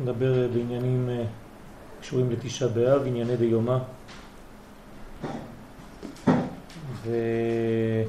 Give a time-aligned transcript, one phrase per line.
[0.00, 1.24] נדבר בעניינים אה,
[2.00, 3.78] קשורים לתשעה באב, ענייני דיומא.
[7.04, 8.02] ולא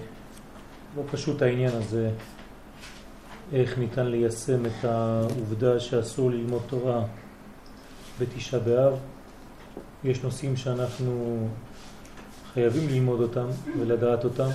[1.12, 2.12] פשוט העניין הזה,
[3.54, 7.04] איך ניתן ליישם את העובדה שאסור ללמוד תורה
[8.20, 8.94] בתשעה באב.
[10.04, 11.48] יש נושאים שאנחנו
[12.54, 13.46] חייבים ללמוד אותם
[13.80, 14.50] ולדעת אותם.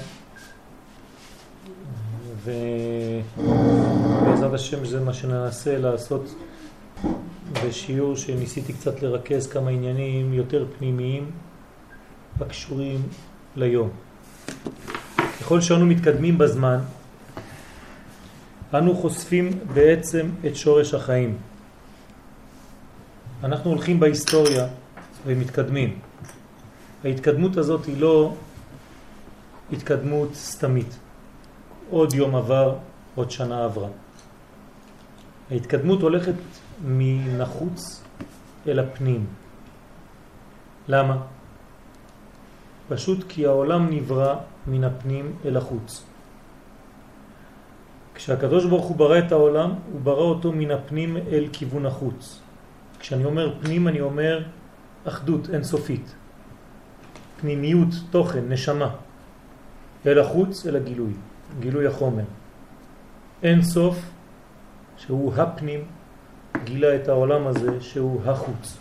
[3.39, 6.35] ובעזרת השם זה מה שננסה לעשות
[7.53, 11.31] בשיעור שניסיתי קצת לרכז כמה עניינים יותר פנימיים
[12.41, 13.03] הקשורים
[13.57, 13.91] ליום.
[15.41, 16.79] ככל שאנו מתקדמים בזמן,
[18.75, 21.39] אנו חושפים בעצם את שורש החיים.
[23.45, 24.67] אנחנו הולכים בהיסטוריה
[25.27, 25.99] ומתקדמים.
[27.05, 28.35] ההתקדמות הזאת היא לא
[29.73, 30.99] התקדמות סתמית.
[31.91, 32.75] עוד יום עבר,
[33.15, 33.89] עוד שנה עברה.
[35.51, 36.35] ההתקדמות הולכת
[36.85, 38.03] מנחוץ
[38.69, 39.27] אל הפנים.
[40.89, 41.17] למה?
[42.89, 44.35] פשוט כי העולם נברא
[44.67, 46.05] מן הפנים אל החוץ.
[48.15, 52.41] כשהקדוש ברוך הוא ברא את העולם, הוא ברא אותו מן הפנים אל כיוון החוץ.
[52.99, 54.43] כשאני אומר פנים אני אומר
[55.05, 56.15] אחדות אינסופית.
[57.41, 58.91] פנימיות, תוכן, נשמה.
[60.07, 61.13] אל החוץ, אל הגילוי.
[61.61, 62.25] גילוי החומר.
[63.43, 63.99] אין סוף
[64.97, 65.85] שהוא הפנים
[66.65, 68.77] גילה את העולם הזה שהוא החוץ.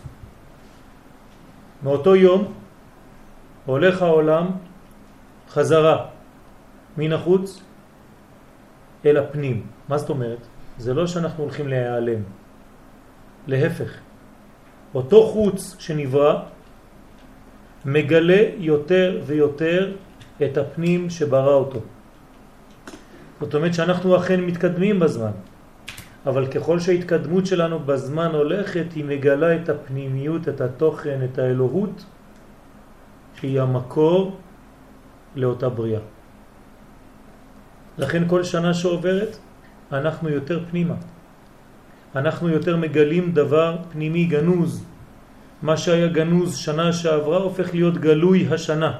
[1.83, 2.53] מאותו יום
[3.65, 4.47] הולך העולם
[5.49, 6.05] חזרה
[6.97, 7.63] מן החוץ
[9.05, 9.65] אל הפנים.
[9.89, 10.41] מה זאת אומרת?
[10.77, 12.21] זה לא שאנחנו הולכים להיעלם.
[13.47, 13.91] להפך.
[14.95, 16.43] אותו חוץ שנברא
[17.85, 19.95] מגלה יותר ויותר
[20.43, 21.79] את הפנים שברא אותו.
[23.41, 25.31] זאת אומרת שאנחנו אכן מתקדמים בזמן,
[26.25, 32.05] אבל ככל שההתקדמות שלנו בזמן הולכת, היא מגלה את הפנימיות, את התוכן, את האלוהות,
[33.39, 34.37] שהיא המקור
[35.35, 36.01] לאותה בריאה.
[37.97, 39.37] לכן כל שנה שעוברת,
[39.91, 40.95] אנחנו יותר פנימה.
[42.15, 44.85] אנחנו יותר מגלים דבר פנימי גנוז.
[45.61, 48.99] מה שהיה גנוז שנה שעברה הופך להיות גלוי השנה.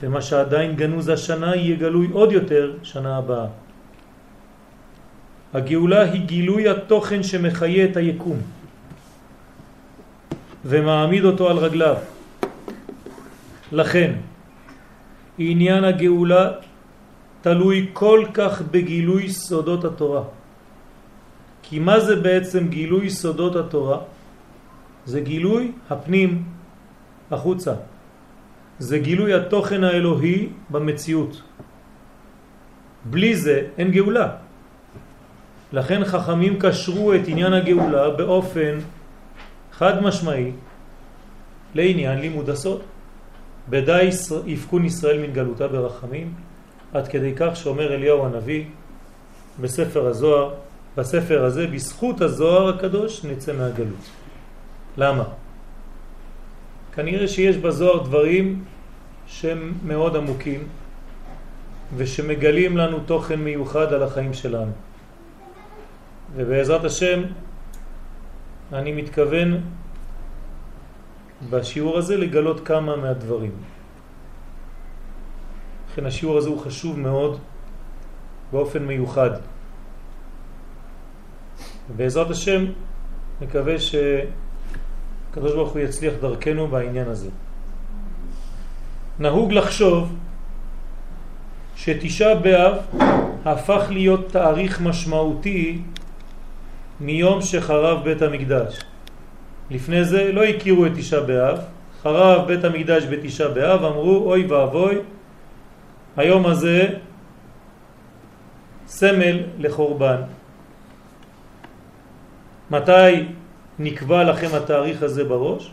[0.00, 3.65] ומה שעדיין גנוז השנה יהיה גלוי עוד יותר שנה הבאה.
[5.56, 8.38] הגאולה היא גילוי התוכן שמחיה את היקום
[10.64, 11.96] ומעמיד אותו על רגליו.
[13.72, 14.10] לכן,
[15.38, 16.44] עניין הגאולה
[17.40, 20.22] תלוי כל כך בגילוי סודות התורה.
[21.62, 23.98] כי מה זה בעצם גילוי סודות התורה?
[25.08, 26.44] זה גילוי הפנים
[27.30, 27.74] החוצה.
[28.78, 31.42] זה גילוי התוכן האלוהי במציאות.
[33.04, 34.45] בלי זה אין גאולה.
[35.76, 38.78] לכן חכמים קשרו את עניין הגאולה באופן
[39.72, 40.50] חד משמעי
[41.74, 42.80] לעניין לימוד הסוד.
[43.68, 44.08] בדי
[44.46, 46.32] יפקון ישראל מן גלותה ברחמים,
[46.94, 48.64] עד כדי כך שאומר אליהו הנביא
[49.60, 50.54] בספר הזוהר,
[50.96, 54.04] בספר הזה, בזכות הזוהר הקדוש נצא מהגלות.
[54.96, 55.24] למה?
[56.94, 58.64] כנראה שיש בזוהר דברים
[59.26, 60.60] שהם מאוד עמוקים
[61.96, 64.85] ושמגלים לנו תוכן מיוחד על החיים שלנו.
[66.34, 67.22] ובעזרת השם
[68.72, 69.60] אני מתכוון
[71.50, 73.52] בשיעור הזה לגלות כמה מהדברים.
[75.92, 77.38] לכן השיעור הזה הוא חשוב מאוד
[78.52, 79.30] באופן מיוחד.
[81.90, 82.64] ובעזרת השם
[83.40, 87.30] מקווה שקדוש ברוך הוא יצליח דרכנו בעניין הזה.
[89.18, 90.16] נהוג לחשוב
[91.76, 92.74] שתשעה באב
[93.44, 95.82] הפך להיות תאריך משמעותי
[97.00, 98.80] מיום שחרב בית המקדש.
[99.70, 101.58] לפני זה לא הכירו את תשעה באב,
[102.02, 104.98] חרב בית המקדש בתשעה באב, אמרו אוי ואבוי,
[106.16, 106.88] היום הזה
[108.86, 110.20] סמל לחורבן.
[112.70, 113.26] מתי
[113.78, 115.72] נקבע לכם התאריך הזה בראש?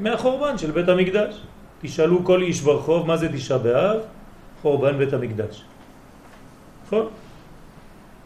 [0.00, 1.40] מהחורבן של בית המקדש.
[1.82, 4.00] תשאלו כל איש ברחוב מה זה תשעה באב?
[4.62, 5.62] חורבן בית המקדש.
[6.86, 7.06] נכון?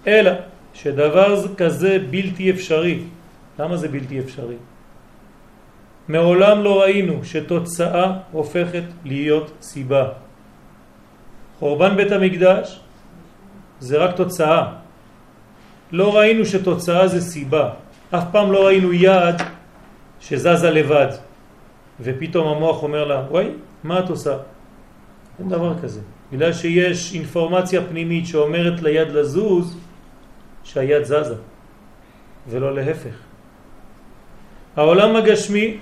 [0.07, 0.31] אלא
[0.75, 2.99] שדבר כזה בלתי אפשרי.
[3.59, 4.57] למה זה בלתי אפשרי?
[6.09, 10.09] מעולם לא ראינו שתוצאה הופכת להיות סיבה.
[11.59, 12.81] חורבן בית המקדש
[13.81, 14.63] זה רק תוצאה.
[15.93, 17.71] לא ראינו שתוצאה זה סיבה.
[18.11, 19.37] אף פעם לא ראינו יד
[20.21, 21.09] שזזה לבד.
[22.01, 23.47] ופתאום המוח אומר לה, וואי,
[23.85, 24.37] מה את עושה?
[25.39, 26.01] אין דבר כזה.
[26.33, 29.77] בגלל שיש אינפורמציה פנימית שאומרת ליד לזוז,
[30.65, 31.35] שהיד זזה,
[32.49, 33.15] ולא להפך.
[34.77, 35.79] העולם הגשמי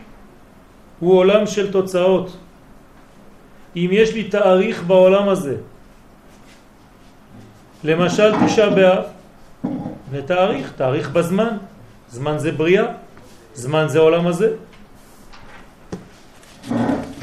[1.00, 2.36] הוא עולם של תוצאות.
[3.76, 5.56] אם יש לי תאריך בעולם הזה,
[7.84, 9.04] למשל תשעה באב,
[10.10, 11.56] זה תאריך, תאריך בזמן,
[12.08, 12.84] זמן זה בריאה,
[13.54, 14.56] זמן זה עולם הזה.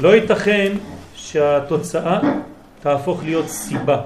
[0.00, 0.72] לא ייתכן
[1.14, 2.20] שהתוצאה
[2.80, 4.00] תהפוך להיות סיבה.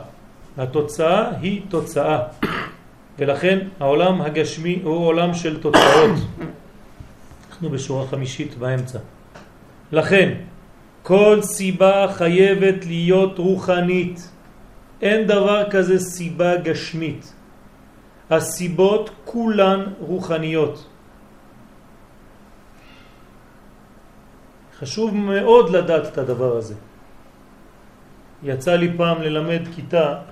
[0.59, 2.19] התוצאה היא תוצאה,
[3.19, 6.17] ולכן העולם הגשמי הוא עולם של תוצאות.
[7.51, 8.99] אנחנו בשורה חמישית באמצע.
[9.93, 10.35] לכן,
[11.03, 14.29] כל סיבה חייבת להיות רוחנית.
[15.03, 17.33] אין דבר כזה סיבה גשמית.
[18.31, 20.87] הסיבות כולן רוחניות.
[24.79, 26.75] חשוב מאוד לדעת את הדבר הזה.
[28.43, 30.32] יצא לי פעם ללמד כיתה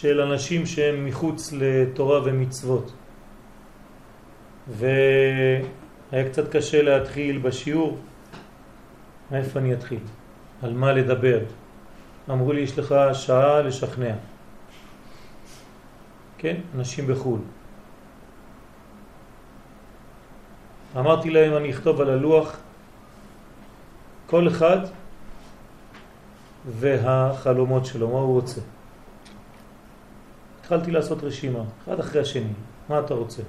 [0.00, 2.92] של אנשים שהם מחוץ לתורה ומצוות.
[4.68, 7.98] והיה קצת קשה להתחיל בשיעור.
[9.30, 9.98] מאיפה אני אתחיל?
[10.62, 11.40] על מה לדבר?
[12.30, 14.14] אמרו לי, יש לך שעה לשכנע.
[16.38, 17.40] כן, אנשים בחו"ל.
[20.96, 22.56] אמרתי להם, אני אכתוב על הלוח
[24.26, 24.78] כל אחד
[26.66, 28.60] והחלומות שלו, מה הוא רוצה.
[30.68, 32.52] התחלתי לעשות רשימה, אחד אחרי השני.
[32.88, 33.42] מה אתה רוצה?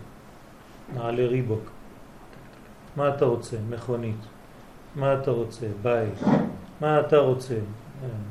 [0.94, 1.72] נעלי ריבוק.
[2.96, 3.58] מה אתה רוצה?
[3.70, 4.16] מכונית.
[4.96, 5.66] מה אתה רוצה?
[5.82, 6.14] בית.
[6.82, 7.56] מה אתה רוצה?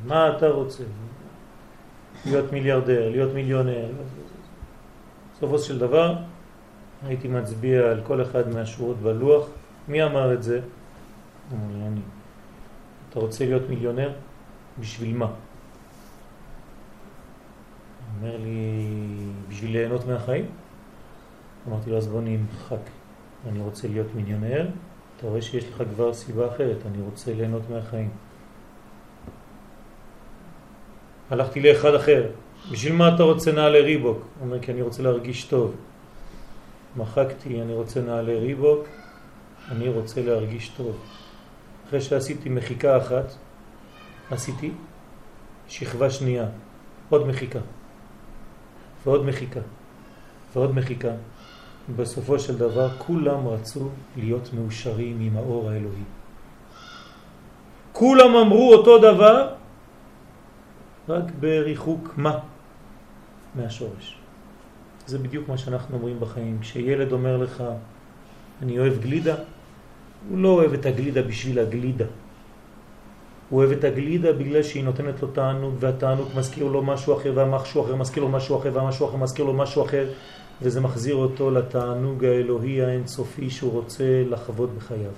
[0.07, 0.85] מה אתה רוצה?
[2.27, 3.87] להיות מיליארדר, להיות מיליונר.
[5.33, 6.17] בסופו של דבר
[7.07, 9.47] הייתי מצביע על כל אחד מהשורות בלוח.
[9.89, 10.61] מי אמר את זה?
[11.53, 12.01] אני.
[13.11, 14.13] אתה רוצה להיות מיליונר?
[14.81, 15.31] בשביל מה?
[18.23, 18.87] אומר לי,
[19.49, 20.47] בשביל ליהנות מהחיים?
[21.69, 22.91] אמרתי לו, אז בוא נמחק.
[23.49, 24.69] אני רוצה להיות מיליונר,
[25.17, 28.11] אתה רואה שיש לך כבר סיבה אחרת, אני רוצה ליהנות מהחיים.
[31.31, 32.31] הלכתי לאחד אחר,
[32.73, 34.17] בשביל מה אתה רוצה נעלי ריבוק?
[34.17, 35.75] הוא אומר, כי אני רוצה להרגיש טוב.
[36.97, 38.87] מחקתי, אני רוצה נעלי ריבוק,
[39.71, 40.97] אני רוצה להרגיש טוב.
[41.89, 43.33] אחרי שעשיתי מחיקה אחת,
[44.31, 44.71] עשיתי
[45.69, 46.47] שכבה שנייה,
[47.09, 47.59] עוד מחיקה,
[49.05, 49.61] ועוד מחיקה,
[50.55, 51.13] ועוד מחיקה.
[51.97, 56.05] בסופו של דבר כולם רצו להיות מאושרים עם האור האלוהי.
[57.93, 59.55] כולם אמרו אותו דבר,
[61.09, 62.39] רק בריחוק מה?
[63.55, 64.19] מהשורש.
[65.07, 66.59] זה בדיוק מה שאנחנו אומרים בחיים.
[66.61, 67.65] כשילד אומר לך,
[68.63, 69.35] אני אוהב גלידה,
[70.29, 72.05] הוא לא אוהב את הגלידה בשביל הגלידה.
[73.51, 77.85] הוא אוהב את הגלידה בגלל שהיא נותנת לו תענוג, והתענוג מזכיר לו משהו אחר, והמשהו
[77.85, 80.09] אחר מזכיר לו משהו אחר, והמשהו אחר מזכיר לו משהו אחר,
[80.63, 85.11] וזה מחזיר אותו לתענוג האלוהי האינסופי שהוא רוצה לחוות בחייו.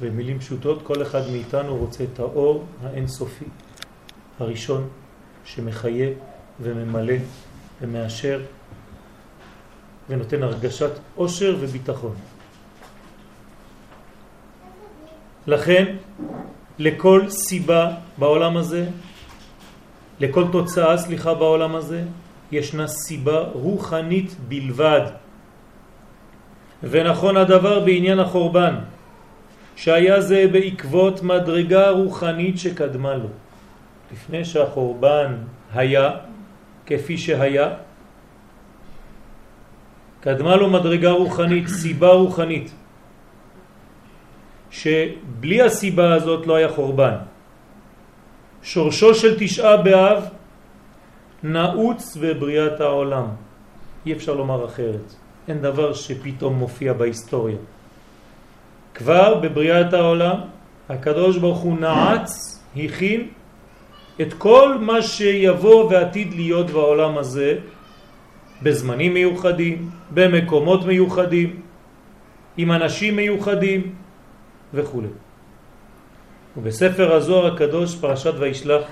[0.00, 3.44] במילים פשוטות, כל אחד מאיתנו רוצה את האור האינסופי
[4.38, 4.88] הראשון
[5.44, 6.08] שמחיה
[6.60, 7.14] וממלא
[7.82, 8.40] ומאשר
[10.08, 12.14] ונותן הרגשת עושר וביטחון.
[15.46, 15.96] לכן,
[16.78, 18.86] לכל סיבה בעולם הזה,
[20.20, 22.02] לכל תוצאה, סליחה, בעולם הזה,
[22.52, 25.02] ישנה סיבה רוחנית בלבד.
[26.82, 28.74] ונכון הדבר בעניין החורבן,
[29.76, 33.28] שהיה זה בעקבות מדרגה רוחנית שקדמה לו.
[34.12, 35.36] לפני שהחורבן
[35.74, 36.10] היה
[36.86, 37.70] כפי שהיה,
[40.20, 42.74] קדמה לו מדרגה רוחנית, סיבה רוחנית,
[44.76, 47.16] שבלי הסיבה הזאת לא היה חורבן.
[48.62, 50.24] שורשו של תשעה באב
[51.42, 53.26] נעוץ בבריאת העולם.
[54.06, 55.14] אי אפשר לומר אחרת.
[55.48, 57.56] אין דבר שפתאום מופיע בהיסטוריה.
[58.94, 60.38] כבר בבריאת העולם
[60.88, 62.32] הקדוש ברוך הוא נעץ,
[62.76, 63.28] הכין
[64.20, 67.58] את כל מה שיבוא ועתיד להיות בעולם הזה
[68.62, 71.60] בזמנים מיוחדים, במקומות מיוחדים,
[72.56, 74.05] עם אנשים מיוחדים
[74.74, 75.02] וכו'.
[76.56, 78.82] ובספר הזוהר הקדוש, פרשת וישלח,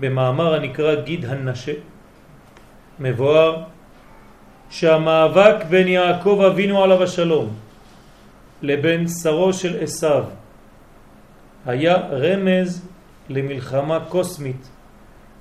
[0.00, 1.72] במאמר הנקרא גיד הנשה,
[3.00, 3.62] מבואר
[4.70, 7.48] שהמאבק בין יעקב אבינו עליו השלום
[8.62, 10.24] לבין שרו של עשיו
[11.66, 12.86] היה רמז
[13.28, 14.68] למלחמה קוסמית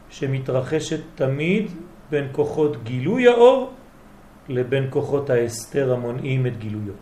[0.09, 1.71] שמתרחשת תמיד
[2.09, 3.73] בין כוחות גילוי האור
[4.49, 6.93] לבין כוחות ההסתר המונעים את גילויו.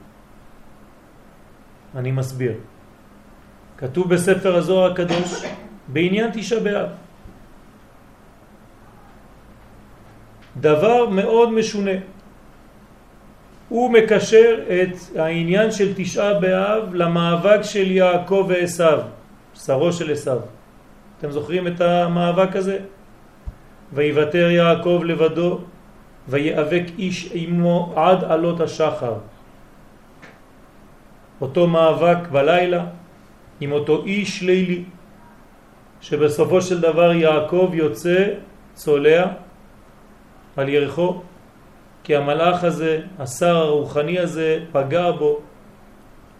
[1.95, 2.53] אני מסביר.
[3.77, 5.43] כתוב בספר הזוהר הקדוש
[5.87, 6.89] בעניין תשעה באב
[10.59, 11.91] דבר מאוד משונה.
[13.69, 18.99] הוא מקשר את העניין של תשעה באב למאבק של יעקב ועשיו,
[19.55, 20.39] שרו של עשיו.
[21.19, 22.79] אתם זוכרים את המאבק הזה?
[23.93, 25.59] ויוותר יעקב לבדו
[26.27, 29.13] ויאבק איש עמו עד עלות השחר.
[31.41, 32.85] אותו מאבק בלילה
[33.59, 34.83] עם אותו איש לילי
[36.01, 38.27] שבסופו של דבר יעקב יוצא
[38.73, 39.27] צולע
[40.57, 41.21] על ירחו
[42.03, 45.39] כי המלאך הזה, השר הרוחני הזה, פגע בו,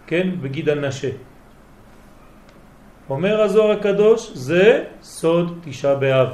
[0.08, 1.10] כן, בגיד הנשה.
[3.10, 6.30] אומר הזוהר הקדוש, זה סוד תשעה באב.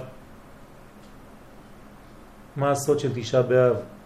[2.56, 3.97] מה הסוד של תשעה באב?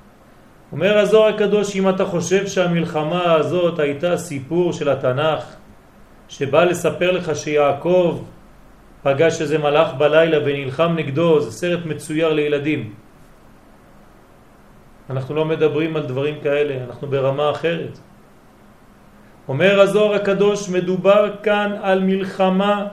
[0.71, 5.43] אומר הזוהר הקדוש, אם אתה חושב שהמלחמה הזאת הייתה סיפור של התנ"ך,
[6.29, 8.21] שבא לספר לך שיעקב
[9.03, 12.93] פגש איזה מלאך בלילה ונלחם נגדו, זה סרט מצויר לילדים.
[15.09, 17.99] אנחנו לא מדברים על דברים כאלה, אנחנו ברמה אחרת.
[19.47, 22.87] אומר הזוהר הקדוש, מדובר כאן על מלחמה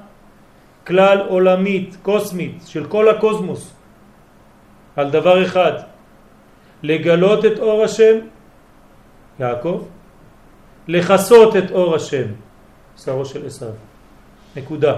[0.87, 3.75] כלל עולמית, קוסמית, של כל הקוסמוס,
[4.97, 5.73] על דבר אחד,
[6.82, 8.16] לגלות את אור השם,
[9.40, 9.85] יעקב,
[10.88, 12.26] לחסות את אור השם,
[12.97, 13.68] שרו של עשיו.
[14.56, 14.94] נקודה.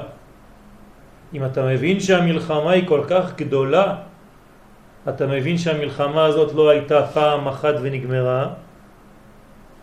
[1.34, 3.96] אם אתה מבין שהמלחמה היא כל כך גדולה,
[5.08, 8.46] אתה מבין שהמלחמה הזאת לא הייתה פעם אחת ונגמרה,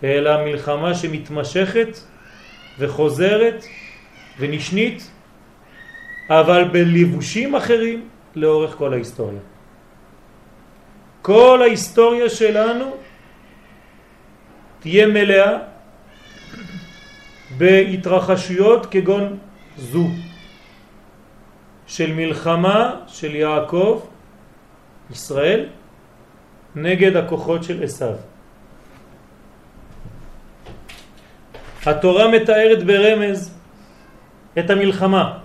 [0.03, 1.97] אלא מלחמה שמתמשכת
[2.79, 3.63] וחוזרת
[4.39, 5.11] ונשנית,
[6.29, 9.56] אבל בליבושים אחרים לאורך כל ההיסטוריה.
[11.27, 12.95] כל ההיסטוריה שלנו
[14.79, 15.57] תהיה מלאה
[17.57, 19.37] בהתרחשויות כגון
[19.77, 20.07] זו
[21.87, 24.01] של מלחמה של יעקב
[25.11, 25.65] ישראל
[26.75, 28.15] נגד הכוחות של עשיו.
[31.85, 33.51] התורה מתארת ברמז
[34.59, 35.39] את המלחמה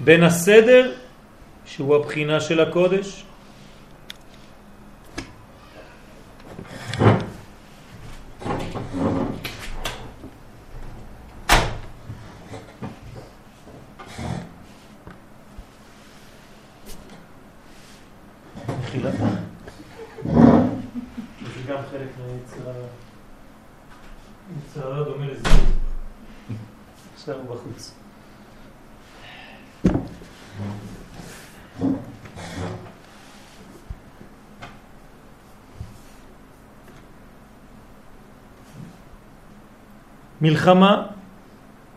[0.00, 1.05] בין הסדר,
[1.66, 3.25] שהוא הבחינה של הקודש,
[40.46, 41.06] מלחמה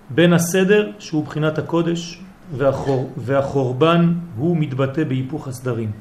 [0.09, 2.21] בין הסדר שהוא בחינת הקודש
[2.57, 5.91] והחור, והחורבן הוא מתבטא בהיפוך הסדרים.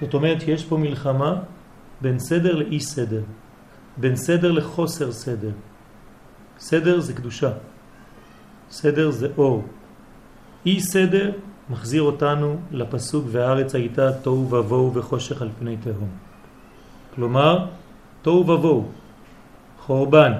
[0.00, 1.34] זאת אומרת שיש פה מלחמה
[2.00, 3.22] בין סדר לאי סדר,
[3.96, 5.50] בין סדר לחוסר סדר.
[6.58, 7.50] סדר זה קדושה,
[8.70, 9.64] סדר זה אור.
[10.66, 11.30] אי סדר
[11.70, 16.10] מחזיר אותנו לפסוק והארץ הייתה תוהו ובוהו וחושך על פני תהום.
[17.14, 17.66] כלומר,
[18.22, 18.88] תוהו ובוהו,
[19.80, 20.32] חורבן,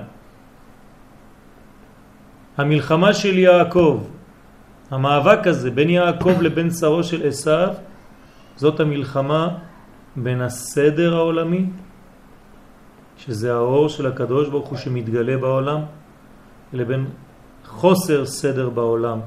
[2.59, 4.03] המלחמה של יעקב,
[4.91, 7.75] המאבק הזה בין יעקב לבין שרו של עשיו,
[8.57, 9.59] זאת המלחמה
[10.17, 11.67] בין הסדר העולמי,
[13.17, 15.81] שזה האור של הקדוש ברוך הוא שמתגלה בעולם,
[16.73, 17.07] לבין
[17.67, 19.21] חוסר סדר בעולם.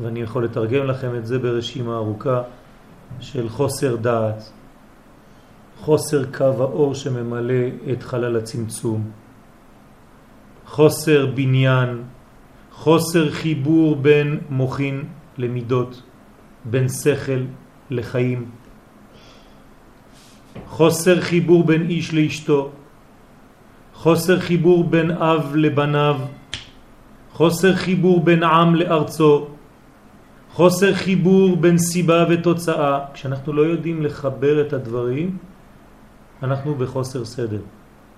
[0.00, 2.42] ואני יכול לתרגם לכם את זה ברשימה ארוכה
[3.20, 4.50] של חוסר דעת,
[5.78, 9.10] חוסר קו האור שממלא את חלל הצמצום.
[10.68, 12.02] חוסר בניין,
[12.72, 15.04] חוסר חיבור בין מוחין
[15.38, 16.02] למידות,
[16.64, 17.42] בין שכל
[17.90, 18.50] לחיים,
[20.66, 22.70] חוסר חיבור בין איש לאשתו,
[23.94, 26.20] חוסר חיבור בין אב לבניו,
[27.32, 29.46] חוסר חיבור בין עם לארצו,
[30.52, 32.98] חוסר חיבור בין סיבה ותוצאה.
[33.14, 35.36] כשאנחנו לא יודעים לחבר את הדברים,
[36.42, 37.60] אנחנו בחוסר סדר,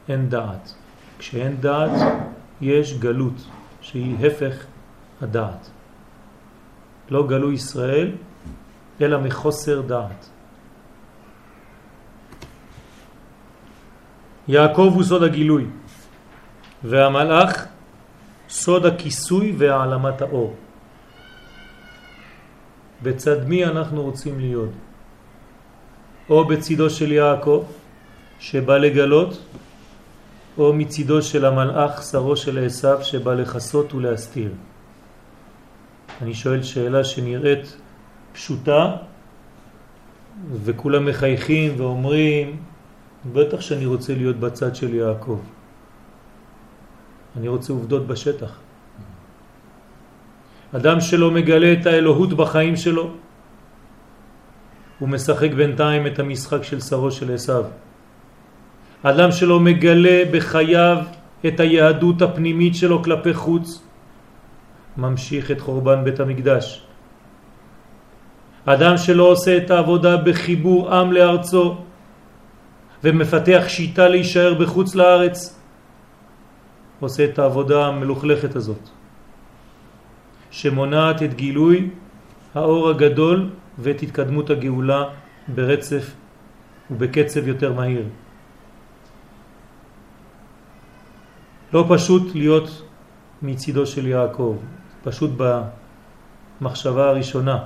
[0.08, 0.74] אין דעת.
[1.18, 1.90] כשאין דעת,
[2.60, 3.38] יש גלות
[3.80, 4.64] שהיא הפך
[5.22, 5.70] הדעת.
[7.10, 8.12] לא גלו ישראל,
[9.00, 10.28] אלא מחוסר דעת.
[14.48, 15.66] יעקב הוא סוד הגילוי,
[16.84, 17.66] והמלאך
[18.48, 20.56] סוד הכיסוי והעלמת האור.
[23.02, 24.70] בצד מי אנחנו רוצים להיות?
[26.30, 27.64] או בצידו של יעקב,
[28.40, 29.30] שבא לגלות,
[30.58, 34.50] או מצידו של המלאך שרו של עשיו שבא לחסות ולהסתיר.
[36.22, 37.76] אני שואל שאלה שנראית
[38.32, 38.96] פשוטה,
[40.64, 42.56] וכולם מחייכים ואומרים,
[43.32, 45.40] בטח שאני רוצה להיות בצד של יעקב.
[47.36, 48.58] אני רוצה עובדות בשטח.
[50.76, 53.10] אדם שלא מגלה את האלוהות בחיים שלו,
[54.98, 57.64] הוא משחק בינתיים את המשחק של שרו של עשיו.
[59.02, 60.96] אדם שלא מגלה בחייו
[61.46, 63.82] את היהדות הפנימית שלו כלפי חוץ,
[64.96, 66.84] ממשיך את חורבן בית המקדש.
[68.64, 71.76] אדם שלא עושה את העבודה בחיבור עם לארצו
[73.04, 75.60] ומפתח שיטה להישאר בחוץ לארץ,
[77.00, 78.84] עושה את העבודה המלוכלכת הזאת,
[80.50, 81.90] שמונעת את גילוי
[82.54, 85.04] האור הגדול ואת התקדמות הגאולה
[85.48, 86.04] ברצף
[86.90, 88.04] ובקצב יותר מהיר.
[91.72, 92.82] לא פשוט להיות
[93.42, 94.56] מצידו של יעקב,
[95.02, 95.30] פשוט
[96.60, 97.58] במחשבה הראשונה,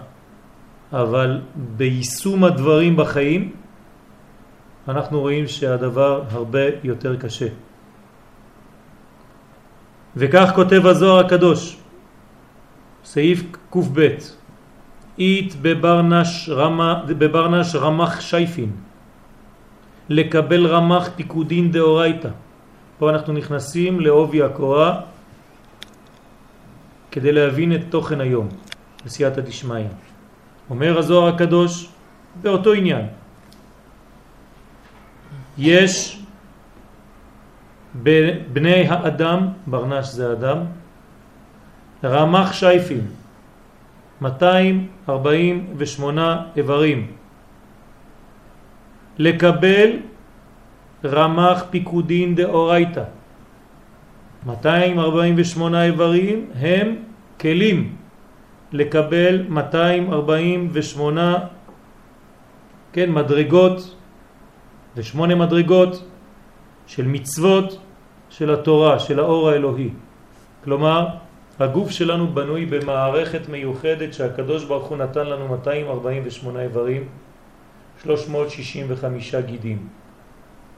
[0.92, 1.40] אבל
[1.76, 3.52] ביישום הדברים בחיים
[4.88, 7.49] אנחנו רואים שהדבר הרבה יותר קשה.
[10.16, 11.76] וכך כותב הזוהר הקדוש,
[13.04, 13.99] סעיף קב
[15.18, 18.70] אית בברנש, רמה, בברנש רמח שייפין,
[20.08, 22.43] לקבל רמח פיקודין דאורייתא.
[22.98, 25.00] פה אנחנו נכנסים לעובי הקורה
[27.10, 28.48] כדי להבין את תוכן היום,
[29.04, 29.84] בסייעתא דשמיא.
[30.70, 31.88] אומר הזוהר הקדוש
[32.42, 33.06] באותו עניין.
[35.58, 36.20] יש
[38.52, 40.58] בני האדם, ברנש זה אדם,
[42.04, 43.06] רמח שייפים,
[44.20, 47.12] 248 איברים.
[49.18, 49.90] לקבל
[51.06, 53.04] רמח פיקודין דאורייתא.
[54.46, 56.96] 248 איברים הם
[57.40, 57.96] כלים
[58.73, 61.38] לקבל 248
[62.92, 63.94] כן, מדרגות
[64.96, 66.05] ושמונה מדרגות
[66.87, 67.79] של מצוות
[68.31, 69.90] של התורה, של האור האלוהי.
[70.64, 71.07] כלומר,
[71.59, 77.05] הגוף שלנו בנוי במערכת מיוחדת שהקדוש ברוך הוא נתן לנו 248 איברים,
[78.02, 79.79] 365 גידים.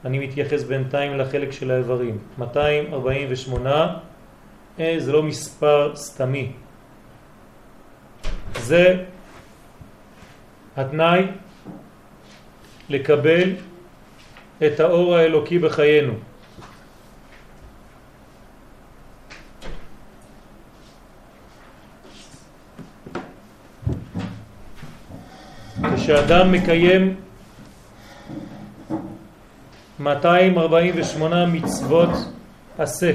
[0.07, 2.17] אני מתייחס בינתיים לחלק של האיברים.
[2.37, 3.97] 248
[4.79, 6.51] אה, זה לא מספר סתמי.
[8.59, 9.03] זה
[10.77, 11.23] התנאי
[12.89, 13.55] לקבל
[14.65, 16.13] את האור האלוקי בחיינו.
[25.95, 27.26] כשאדם מקיים
[29.99, 32.09] 248 מצוות
[32.77, 33.11] עשה,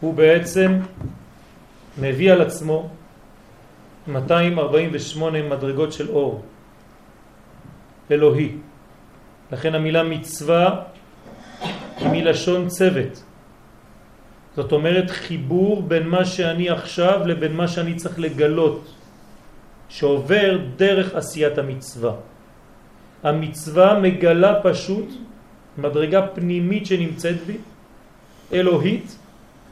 [0.00, 0.78] הוא בעצם
[1.98, 2.88] מביא על עצמו
[4.08, 6.42] 248 מדרגות של אור
[8.10, 8.52] אלוהי.
[9.52, 10.82] לכן המילה מצווה
[11.98, 13.22] היא מלשון צוות.
[14.56, 18.94] זאת אומרת חיבור בין מה שאני עכשיו לבין מה שאני צריך לגלות,
[19.88, 22.12] שעובר דרך עשיית המצווה.
[23.22, 25.08] המצווה מגלה פשוט
[25.78, 27.56] מדרגה פנימית שנמצאת בי,
[28.52, 29.18] אלוהית,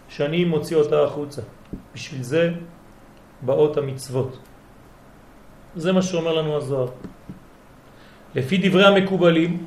[0.09, 1.42] שאני מוציא אותה החוצה.
[1.94, 2.50] בשביל זה
[3.42, 4.38] באות המצוות.
[5.76, 6.88] זה מה שאומר לנו הזוהר.
[8.35, 9.66] לפי דברי המקובלים,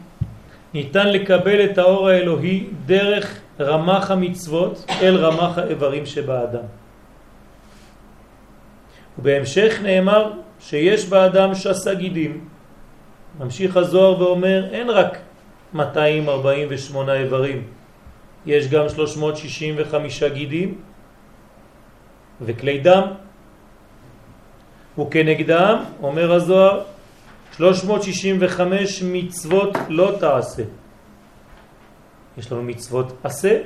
[0.74, 6.68] ניתן לקבל את האור האלוהי דרך רמח המצוות אל רמח האיברים שבאדם.
[9.20, 12.48] ובהמשך נאמר שיש באדם שסה גידים.
[13.39, 15.17] ממשיך הזוהר ואומר, אין רק
[15.73, 17.67] 248 איברים,
[18.45, 20.82] יש גם 365 גידים
[22.41, 23.04] וכלי דם,
[25.00, 26.84] וכנגדם, אומר הזוהר,
[27.58, 30.63] 365 מצוות לא תעשה.
[32.38, 33.58] יש לנו מצוות עשה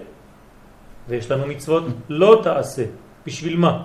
[1.08, 2.84] ויש לנו מצוות לא תעשה.
[3.26, 3.84] בשביל מה?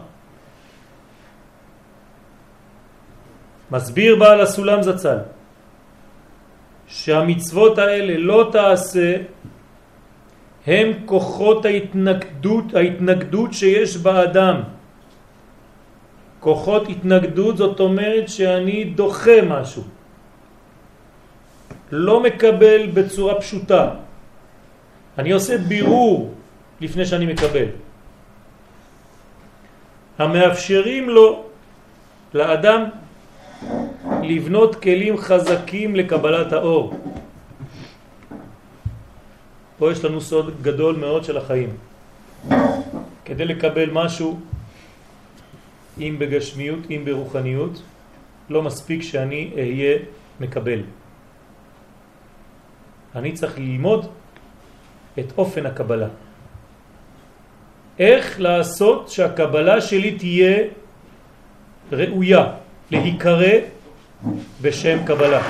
[3.71, 5.19] מסביר בעל הסולם זצ"ל
[6.89, 9.17] שהמצוות האלה לא תעשה
[10.67, 14.63] הם כוחות ההתנגדות, ההתנגדות שיש באדם.
[16.41, 19.83] כוחות התנגדות זאת אומרת שאני דוחה משהו.
[21.93, 23.91] לא מקבל בצורה פשוטה.
[25.19, 26.35] אני עושה בירור
[26.81, 27.67] לפני שאני מקבל.
[30.19, 31.45] המאפשרים לו,
[32.35, 32.81] לאדם,
[34.23, 36.95] לבנות כלים חזקים לקבלת האור.
[39.79, 41.71] פה יש לנו סוד גדול מאוד של החיים.
[43.25, 44.41] כדי לקבל משהו
[45.99, 47.83] אם בגשמיות, אם ברוחניות,
[48.51, 49.99] לא מספיק שאני אהיה
[50.41, 50.81] מקבל.
[53.15, 54.07] אני צריך ללמוד
[55.19, 56.09] את אופן הקבלה.
[57.99, 60.57] איך לעשות שהקבלה שלי תהיה
[61.93, 63.53] ראויה להיקרא
[64.63, 65.43] בשם קבלה.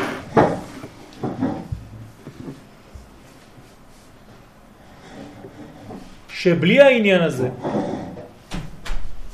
[6.29, 7.49] שבלי העניין הזה,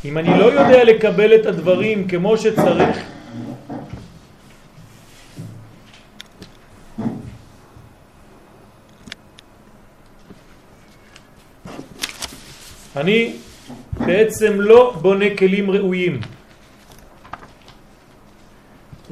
[0.04, 2.98] אם אני לא יודע לקבל את הדברים כמו שצריך,
[12.96, 13.32] אני
[14.06, 16.20] בעצם לא בונה כלים ראויים.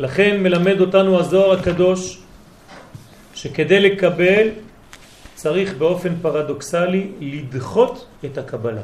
[0.01, 2.23] לכן מלמד אותנו הזוהר הקדוש
[3.35, 4.49] שכדי לקבל
[5.35, 8.81] צריך באופן פרדוקסלי לדחות את הקבלה.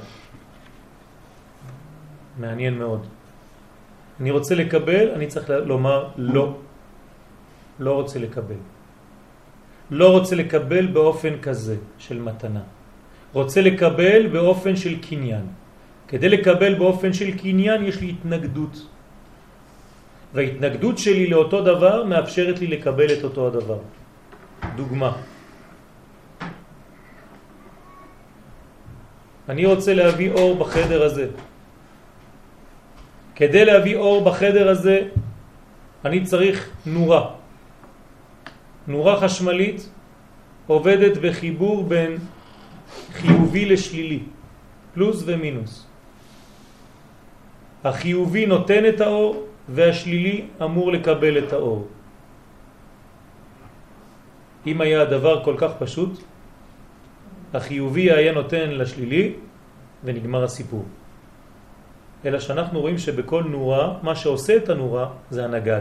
[2.39, 3.07] מעניין מאוד.
[4.21, 6.57] אני רוצה לקבל, אני צריך לומר לא.
[7.81, 8.61] לא רוצה לקבל.
[9.91, 12.63] לא רוצה לקבל באופן כזה של מתנה.
[13.33, 15.47] רוצה לקבל באופן של קניין.
[16.09, 18.96] כדי לקבל באופן של קניין יש לי התנגדות.
[20.35, 23.79] וההתנגדות שלי לאותו דבר מאפשרת לי לקבל את אותו הדבר.
[24.77, 25.13] דוגמה.
[29.49, 31.27] אני רוצה להביא אור בחדר הזה.
[33.35, 34.99] כדי להביא אור בחדר הזה
[36.05, 37.31] אני צריך נורה.
[38.87, 39.89] נורה חשמלית
[40.67, 42.19] עובדת בחיבור בין
[43.13, 44.21] חיובי לשלילי,
[44.95, 45.87] פלוס ומינוס.
[47.85, 51.87] החיובי נותן את האור והשלילי אמור לקבל את האור.
[54.67, 56.23] אם היה הדבר כל כך פשוט,
[57.55, 59.35] החיובי היה נותן לשלילי
[60.05, 60.85] ונגמר הסיפור.
[62.25, 65.81] אלא שאנחנו רואים שבכל נורה, מה שעושה את הנורה זה הנגד.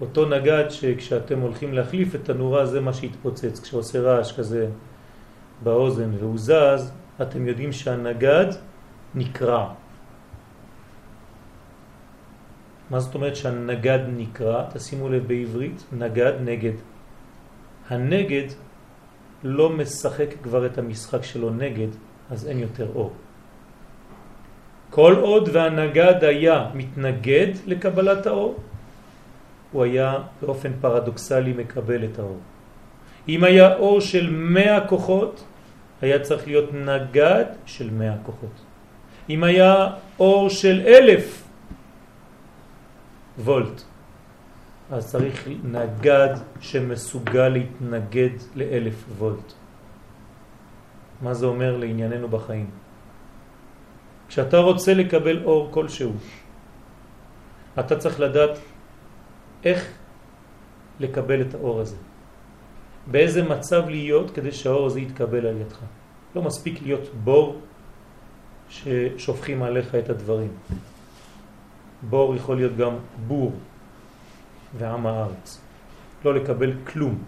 [0.00, 4.68] אותו נגד שכשאתם הולכים להחליף את הנורה זה מה שהתפוצץ, כשעושה רעש כזה
[5.62, 8.46] באוזן והוא זז, אתם יודעים שהנגד
[9.14, 9.83] נקרע.
[12.90, 14.64] מה זאת אומרת שהנגד נקרא?
[14.74, 16.72] תשימו לב בעברית, נגד נגד.
[17.88, 18.46] הנגד
[19.44, 21.88] לא משחק כבר את המשחק שלו נגד,
[22.30, 23.12] אז אין יותר אור.
[24.90, 28.56] כל עוד והנגד היה מתנגד לקבלת האור,
[29.72, 32.38] הוא היה באופן פרדוקסלי מקבל את האור.
[33.28, 35.44] אם היה אור של מאה כוחות,
[36.02, 38.56] היה צריך להיות נגד של מאה כוחות.
[39.30, 39.86] אם היה
[40.18, 41.43] אור של אלף,
[43.38, 43.82] וולט.
[44.90, 49.52] אז צריך נגד שמסוגל להתנגד לאלף וולט.
[51.22, 52.70] מה זה אומר לענייננו בחיים?
[54.28, 56.12] כשאתה רוצה לקבל אור כלשהו,
[57.78, 58.58] אתה צריך לדעת
[59.64, 59.92] איך
[61.00, 61.96] לקבל את האור הזה.
[63.06, 65.78] באיזה מצב להיות כדי שהאור הזה יתקבל על ידך.
[66.36, 67.60] לא מספיק להיות בור
[68.68, 70.52] ששופכים עליך את הדברים.
[72.10, 72.94] בור יכול להיות גם
[73.26, 73.52] בור
[74.78, 75.60] ועם הארץ.
[76.24, 77.18] לא לקבל כלום.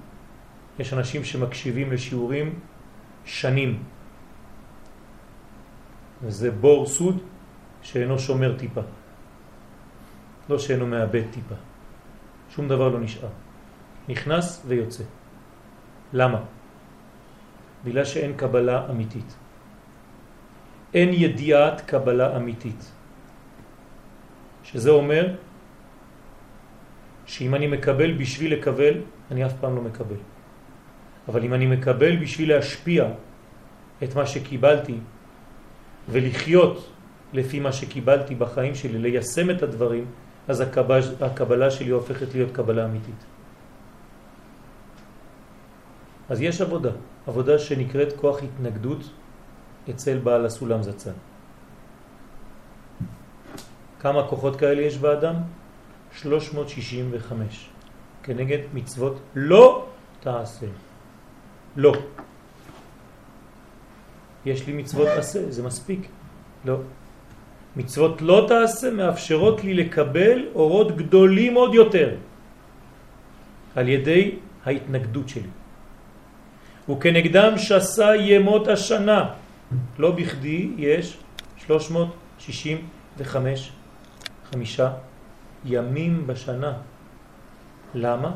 [0.78, 2.58] יש אנשים שמקשיבים לשיעורים
[3.24, 3.82] שנים.
[6.22, 7.18] וזה בור סוד
[7.82, 8.80] שאינו שומר טיפה.
[10.48, 11.54] לא שאינו מאבד טיפה.
[12.50, 13.28] שום דבר לא נשאר.
[14.08, 15.04] נכנס ויוצא.
[16.12, 16.40] למה?
[17.84, 19.34] בגלל שאין קבלה אמיתית.
[20.94, 22.92] אין ידיעת קבלה אמיתית.
[24.66, 25.34] שזה אומר
[27.26, 28.94] שאם אני מקבל בשביל לקבל,
[29.30, 30.20] אני אף פעם לא מקבל.
[31.28, 33.08] אבל אם אני מקבל בשביל להשפיע
[34.02, 34.98] את מה שקיבלתי
[36.08, 36.90] ולחיות
[37.32, 40.04] לפי מה שקיבלתי בחיים שלי, ליישם את הדברים,
[40.48, 43.22] אז הקבלה, הקבלה שלי הופכת להיות קבלה אמיתית.
[46.30, 46.90] אז יש עבודה,
[47.26, 49.10] עבודה שנקראת כוח התנגדות
[49.90, 51.18] אצל בעל הסולם זצן.
[54.00, 55.34] כמה כוחות כאלה יש באדם?
[56.12, 57.68] 365
[58.22, 59.86] כנגד מצוות לא
[60.20, 60.66] תעשה.
[61.76, 61.92] לא.
[64.46, 66.08] יש לי מצוות עשה, זה מספיק.
[66.64, 66.76] לא.
[67.76, 72.16] מצוות לא תעשה מאפשרות לי לקבל אורות גדולים עוד יותר
[73.76, 75.50] על ידי ההתנגדות שלי.
[76.88, 79.24] וכנגדם שסה ימות השנה.
[79.98, 81.16] לא בכדי יש
[81.66, 83.72] 365
[84.52, 84.92] חמישה
[85.64, 86.72] ימים בשנה.
[87.94, 88.30] למה?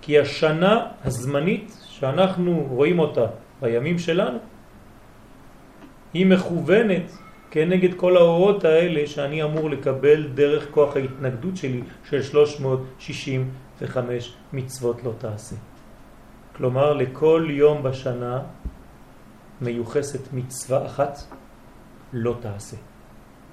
[0.00, 3.26] כי השנה הזמנית שאנחנו רואים אותה
[3.60, 4.38] בימים שלנו,
[6.14, 7.12] היא מכוונת
[7.50, 15.12] כנגד כל האורות האלה שאני אמור לקבל דרך כוח ההתנגדות שלי של 365 מצוות לא
[15.18, 15.56] תעשה.
[16.56, 18.42] כלומר, לכל יום בשנה
[19.60, 21.18] מיוחסת מצווה אחת,
[22.12, 22.76] לא תעשה.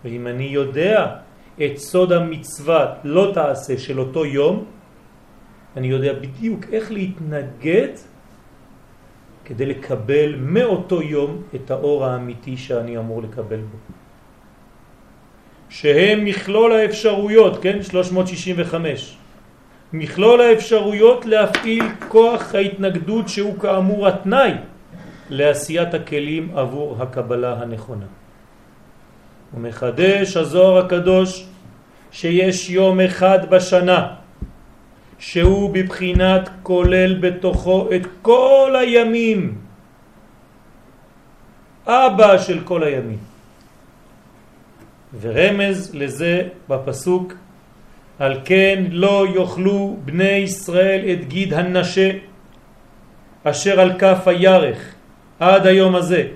[0.03, 1.15] ואם אני יודע
[1.65, 4.65] את סוד המצווה לא תעשה של אותו יום,
[5.77, 7.93] אני יודע בדיוק איך להתנגד
[9.45, 13.77] כדי לקבל מאותו יום את האור האמיתי שאני אמור לקבל בו.
[15.69, 17.83] שהם מכלול האפשרויות, כן?
[17.83, 19.17] 365.
[19.93, 24.51] מכלול האפשרויות להפעיל כוח ההתנגדות שהוא כאמור התנאי
[25.29, 28.05] לעשיית הכלים עבור הקבלה הנכונה.
[29.53, 31.45] ומחדש הזוהר הקדוש
[32.11, 34.07] שיש יום אחד בשנה
[35.19, 39.57] שהוא בבחינת כולל בתוכו את כל הימים,
[41.87, 43.17] אבא של כל הימים.
[45.21, 47.33] ורמז לזה בפסוק
[48.19, 52.11] על כן לא יאכלו בני ישראל את גיד הנשה
[53.43, 54.93] אשר על כף הירך
[55.39, 56.27] עד היום הזה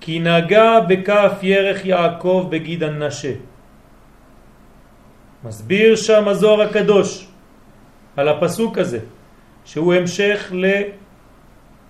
[0.00, 3.32] כי נגע בכף ירך יעקב בגיד הנשה
[5.44, 7.26] מסביר שם הזוהר הקדוש
[8.16, 8.98] על הפסוק הזה,
[9.64, 10.52] שהוא המשך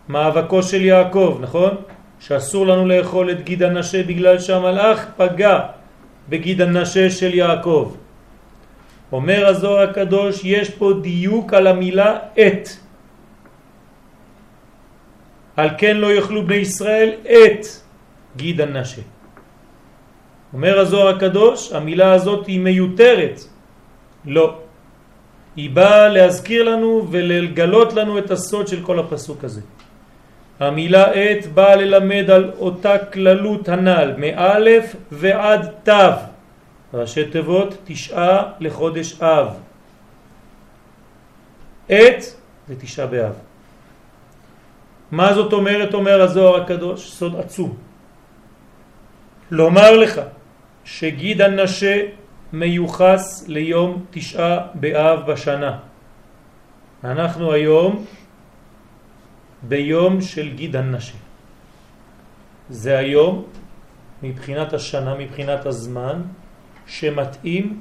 [0.09, 1.75] למאבקו של יעקב, נכון?
[2.21, 5.61] שאסור לנו לאכול את גיד הנשה בגלל שהמלאך פגע
[6.29, 7.97] בגיד הנשה של יעקב.
[9.13, 12.69] אומר הזוהר הקדוש, יש פה דיוק על המילה את.
[15.57, 17.88] על כן לא יאכלו בני ישראל את
[18.39, 19.03] גיד הנשה.
[20.55, 23.41] אומר הזוהר הקדוש, המילה הזאת היא מיותרת.
[24.25, 24.59] לא.
[25.57, 29.61] היא באה להזכיר לנו ולגלות לנו את הסוד של כל הפסוק הזה.
[30.61, 36.15] המילה עת באה ללמד על אותה כללות הנ"ל, מאלף ועד תו,
[36.95, 39.49] ראשי תיבות תשעה לחודש אב.
[41.89, 42.23] עת
[42.69, 43.35] זה תשעה באב.
[45.11, 47.11] מה זאת אומרת, אומר הזוהר הקדוש?
[47.11, 47.88] סוד עצום.
[49.51, 50.21] לומר לך
[50.85, 51.97] שגיד הנשה
[52.53, 55.79] מיוחס ליום תשעה באב בשנה.
[57.05, 58.05] אנחנו היום
[59.63, 61.17] ביום של גיד הנשה.
[62.71, 63.45] זה היום
[64.23, 66.23] מבחינת השנה, מבחינת הזמן,
[66.87, 67.81] שמתאים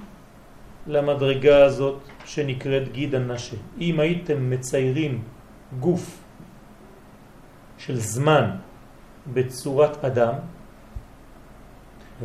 [0.87, 3.57] למדרגה הזאת שנקראת גיד הנשה.
[3.79, 5.23] אם הייתם מציירים
[5.79, 6.23] גוף
[7.77, 8.51] של זמן
[9.33, 10.33] בצורת אדם,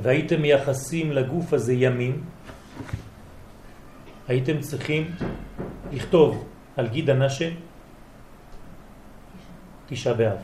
[0.03, 2.25] והייתם מייחסים לגוף הזה ימים,
[4.29, 5.11] הייתם צריכים
[5.93, 6.45] לכתוב
[6.77, 7.51] על גיד הנשה
[9.87, 10.39] תשעה באב,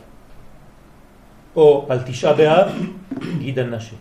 [1.56, 2.68] או על תשעה באב
[3.38, 3.96] גיד הנשה.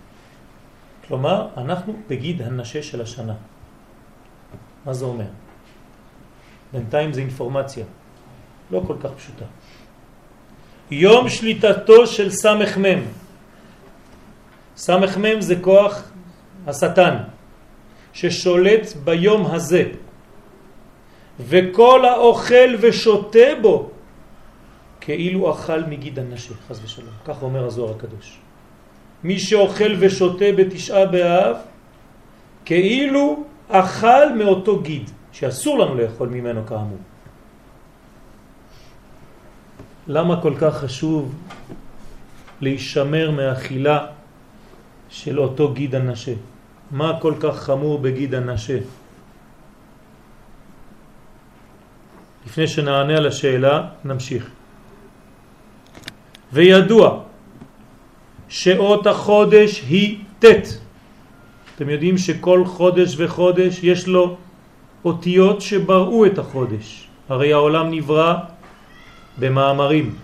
[1.08, 3.36] כלומר, אנחנו בגיד הנשה של השנה.
[4.86, 5.32] מה זה אומר?
[6.74, 7.86] בינתיים זה אינפורמציה,
[8.72, 9.46] לא כל כך פשוטה.
[10.92, 12.78] יום שליטתו של סמך
[14.78, 14.82] מם.
[14.82, 16.04] סמך מם זה כוח
[16.68, 17.16] השטן,
[18.14, 19.84] ששולט ביום הזה,
[21.40, 23.90] וכל האוכל ושותה בו,
[25.02, 27.14] כאילו אכל מגיד הנשה, חז ושלום.
[27.26, 28.38] כך אומר הזוהר הקדוש.
[29.24, 31.56] מי שאוכל ושותה בתשעה באב,
[32.66, 37.00] כאילו אכל מאותו גיד, שאסור לנו לאכול ממנו כאמור.
[40.08, 41.36] למה כל כך חשוב
[42.62, 44.17] להישמר מאכילה
[45.10, 46.34] של אותו גיד הנשה?
[46.92, 48.78] מה כל כך חמור בגיד הנשה?
[52.48, 54.50] לפני שנענה על השאלה, נמשיך.
[56.54, 57.20] וידוע
[58.50, 60.46] שאות החודש היא ט'.
[61.76, 64.38] אתם יודעים שכל חודש וחודש יש לו
[65.06, 67.08] אותיות שבראו את החודש.
[67.30, 68.36] הרי העולם נברא
[69.40, 70.16] במאמרים.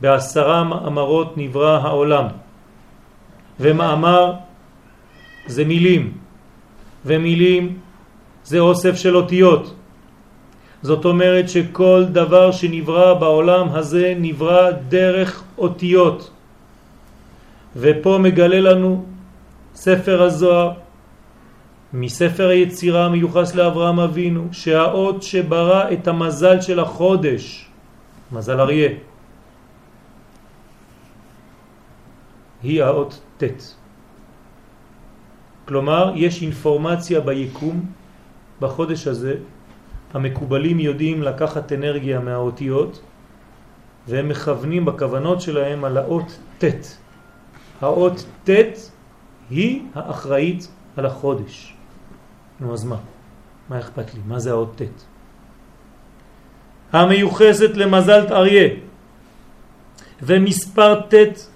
[0.00, 2.26] בעשרה מאמרות נברא העולם.
[3.60, 4.32] ומאמר
[5.46, 6.12] זה מילים,
[7.04, 7.78] ומילים
[8.44, 9.74] זה אוסף של אותיות.
[10.82, 16.30] זאת אומרת שכל דבר שנברא בעולם הזה נברא דרך אותיות.
[17.76, 19.04] ופה מגלה לנו
[19.74, 20.72] ספר הזוהר
[21.92, 27.66] מספר היצירה המיוחס לאברהם אבינו שהאות שברא את המזל של החודש,
[28.32, 28.88] מזל אריה,
[32.62, 33.74] היא האות ט'.
[35.64, 37.86] כלומר, יש אינפורמציה ביקום
[38.60, 39.34] בחודש הזה,
[40.14, 43.02] המקובלים יודעים לקחת אנרגיה מהאותיות
[44.08, 46.96] והם מכוונים בכוונות שלהם על האות ט'.
[47.80, 48.50] האות ט'
[49.50, 51.74] היא האחראית על החודש.
[52.60, 52.96] נו, אז מה?
[53.68, 54.20] מה אכפת לי?
[54.26, 55.04] מה זה האות ט'?
[56.92, 58.87] המיוחסת למזלת אריה
[60.22, 61.14] ומספר ט'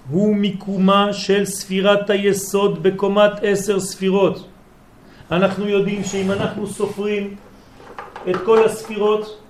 [0.09, 4.47] הוא מיקומה של ספירת היסוד בקומת עשר ספירות.
[5.31, 7.35] אנחנו יודעים שאם אנחנו סופרים
[8.29, 9.41] את כל הספירות,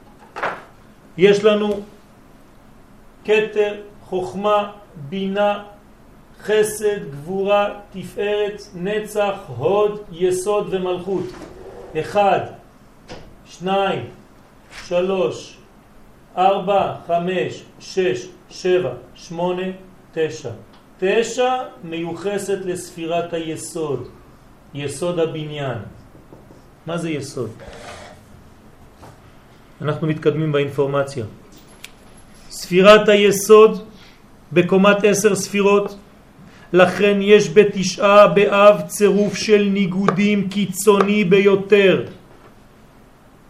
[1.18, 1.82] יש לנו
[3.24, 4.72] קטר, חוכמה,
[5.10, 5.64] בינה,
[6.44, 11.24] חסד, גבורה, תפארת, נצח, הוד, יסוד ומלכות.
[12.00, 12.40] אחד,
[13.46, 14.06] שניים,
[14.86, 15.58] שלוש,
[16.38, 19.68] ארבע, חמש, שש, שבע, שמונה,
[20.14, 20.50] תשע.
[21.00, 24.08] תשע מיוחסת לספירת היסוד,
[24.74, 25.78] יסוד הבניין.
[26.86, 27.50] מה זה יסוד?
[29.82, 31.26] אנחנו מתקדמים באינפורמציה.
[32.50, 33.84] ספירת היסוד
[34.54, 35.98] בקומת עשר ספירות,
[36.74, 42.06] לכן יש בתשעה באב צירוף של ניגודים קיצוני ביותר.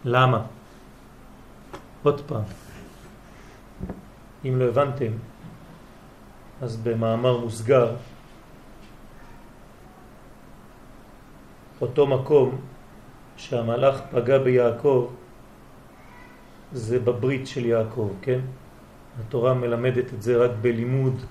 [0.06, 0.42] למה?
[2.04, 2.63] עוד פעם,
[4.46, 5.12] אם לא הבנתם,
[6.62, 7.96] אז במאמר מוסגר,
[11.82, 12.62] אותו מקום
[13.38, 15.08] שהמלאך פגע ביעקב
[16.74, 18.40] זה בברית של יעקב, כן?
[19.20, 21.22] התורה מלמדת את זה רק בלימוד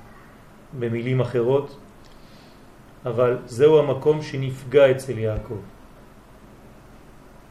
[0.79, 1.79] במילים אחרות,
[3.07, 5.59] אבל זהו המקום שנפגע אצל יעקב.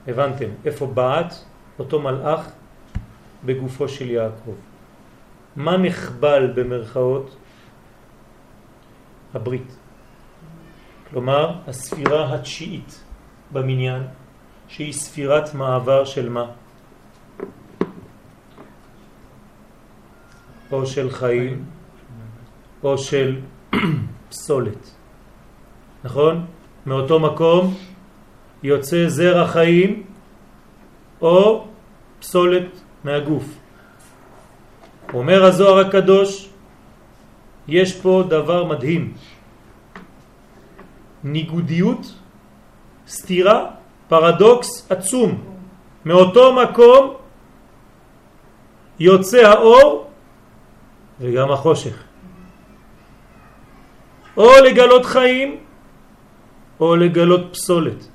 [0.08, 1.34] הבנתם, איפה בעט
[1.80, 2.52] אותו מלאך
[3.46, 4.71] בגופו של יעקב.
[5.56, 7.36] מה נחבל במרכאות?
[9.34, 9.78] הברית.
[11.10, 13.04] כלומר, הספירה התשיעית
[13.52, 14.04] במניין,
[14.68, 16.46] שהיא ספירת מעבר של מה?
[20.72, 21.66] או של חיים,
[22.84, 23.40] או של
[24.30, 24.92] פסולת.
[26.04, 26.46] נכון?
[26.86, 27.74] מאותו מקום
[28.64, 30.04] יוצא זרע חיים
[31.22, 31.68] או
[32.20, 33.61] פסולת מהגוף.
[35.14, 36.50] אומר הזוהר הקדוש,
[37.68, 39.14] יש פה דבר מדהים.
[41.24, 42.14] ניגודיות,
[43.08, 43.66] סתירה,
[44.08, 45.44] פרדוקס עצום.
[46.06, 47.14] מאותו מקום
[49.00, 50.08] יוצא האור
[51.20, 51.96] וגם החושך.
[54.38, 55.58] או לגלות חיים
[56.80, 58.08] או לגלות פסולת.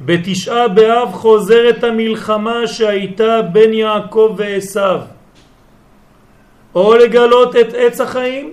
[0.00, 5.13] בתשעה באב חוזרת המלחמה שהייתה בין יעקב ועשיו.
[6.74, 8.52] או לגלות את עץ החיים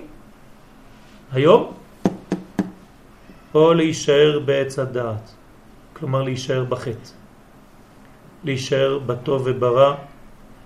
[1.32, 1.72] היום,
[3.54, 5.34] או להישאר בעץ הדעת,
[5.92, 7.10] כלומר להישאר בחטא,
[8.44, 9.94] להישאר בטוב וברע,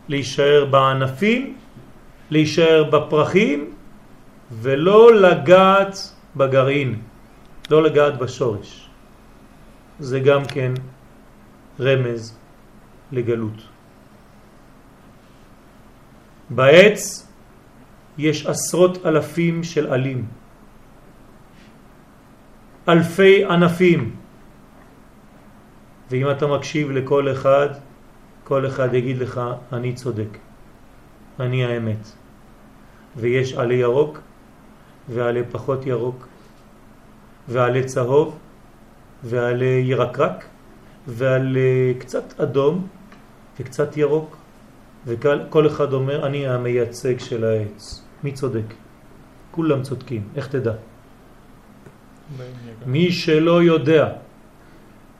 [0.09, 1.57] להישאר בענפים,
[2.31, 3.75] להישאר בפרחים
[4.53, 5.99] ולא לגעת
[6.37, 7.01] בגרעין,
[7.71, 8.89] לא לגעת בשורש.
[10.01, 10.73] זה גם כן
[11.81, 12.37] רמז
[13.13, 13.61] לגלות.
[16.51, 17.26] בעץ
[18.19, 20.25] יש עשרות אלפים של עלים,
[22.89, 24.17] אלפי ענפים,
[26.11, 27.69] ואם אתה מקשיב לכל אחד,
[28.45, 29.41] כל אחד יגיד לך,
[29.73, 30.39] אני צודק,
[31.41, 32.13] אני האמת.
[33.17, 34.21] ויש עלי ירוק
[35.09, 36.27] ועלי פחות ירוק,
[37.49, 38.39] ועלי צהוב
[39.25, 40.45] ועלי ירקרק
[41.07, 42.87] ועלי קצת אדום
[43.61, 44.37] וקצת ירוק,
[45.07, 48.06] וכל אחד אומר, אני המייצג של העץ.
[48.25, 48.75] מי צודק?
[49.51, 50.73] כולם צודקים, איך תדע?
[52.87, 54.13] מי שלא יודע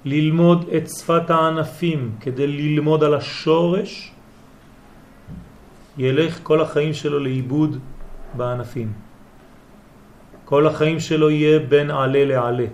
[0.05, 4.13] ללמוד את שפת הענפים כדי ללמוד על השורש,
[5.99, 7.79] ילך כל החיים שלו לאיבוד
[8.37, 8.93] בענפים.
[10.45, 12.67] כל החיים שלו יהיה בין עלה לעלה.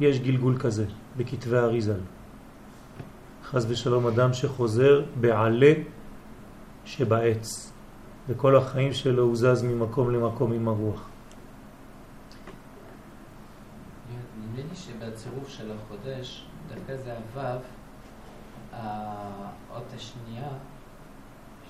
[0.00, 0.86] יש גלגול כזה
[1.16, 2.00] בכתבי אריזל.
[3.44, 5.72] חז ושלום אדם שחוזר בעלה
[6.84, 7.69] שבעץ,
[8.28, 11.08] וכל החיים שלו הוא זז ממקום למקום עם הרוח.
[14.40, 17.58] נדמה לי שבצירוף של החודש, דווקא זה הוו,
[18.72, 20.48] האות השנייה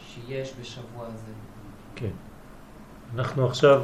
[0.07, 1.33] שיש בשבוע הזה.
[1.97, 2.11] כן.
[3.15, 3.83] אנחנו עכשיו,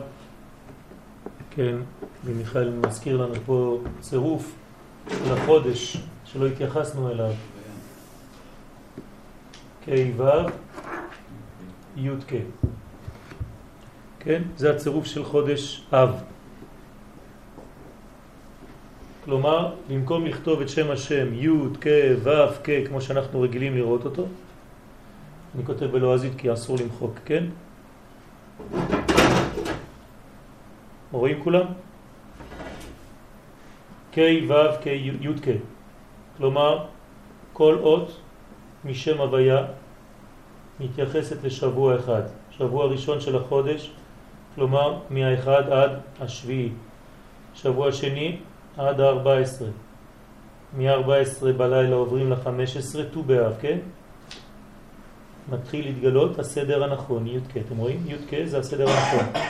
[1.51, 1.76] כן,
[2.24, 4.55] ומיכאל מזכיר לנו פה צירוף
[5.09, 7.32] של החודש שלא התייחסנו אליו.
[9.84, 10.22] כ"ו,
[11.97, 12.32] י"ק.
[14.20, 14.42] כן?
[14.57, 16.22] זה הצירוף של חודש אב.
[19.24, 21.49] כלומר, במקום לכתוב את שם השם י'
[21.80, 21.86] כ'
[22.22, 22.30] ו'
[22.64, 24.26] כ' כמו שאנחנו רגילים לראות אותו,
[25.55, 27.44] אני כותב בלועזית כי אסור למחוק, כן?
[31.12, 31.66] רואים כולם?
[34.14, 34.18] K,
[34.49, 35.49] ו', K, י', K.
[36.36, 36.86] כלומר,
[37.53, 38.20] כל אות
[38.84, 39.64] משם הוויה
[40.81, 42.22] מתייחסת לשבוע אחד.
[42.51, 43.91] שבוע ראשון של החודש,
[44.55, 46.70] כלומר מהאחד עד השביעי.
[47.55, 48.39] שבוע שני
[48.77, 49.64] עד ה-14.
[50.79, 53.79] מ-14 בלילה עוברים ל-15, ט"ו באב, כן?
[55.53, 57.57] מתחיל להתגלות הסדר הנכון, י"ק.
[57.57, 58.05] אתם רואים?
[58.07, 59.43] י"ק זה הסדר הנכון.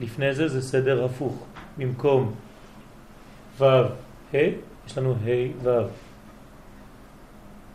[0.00, 1.46] לפני זה זה סדר הפוך.
[1.78, 2.34] במקום
[3.58, 4.36] ו' ה',
[4.86, 5.80] יש לנו ה' ו'.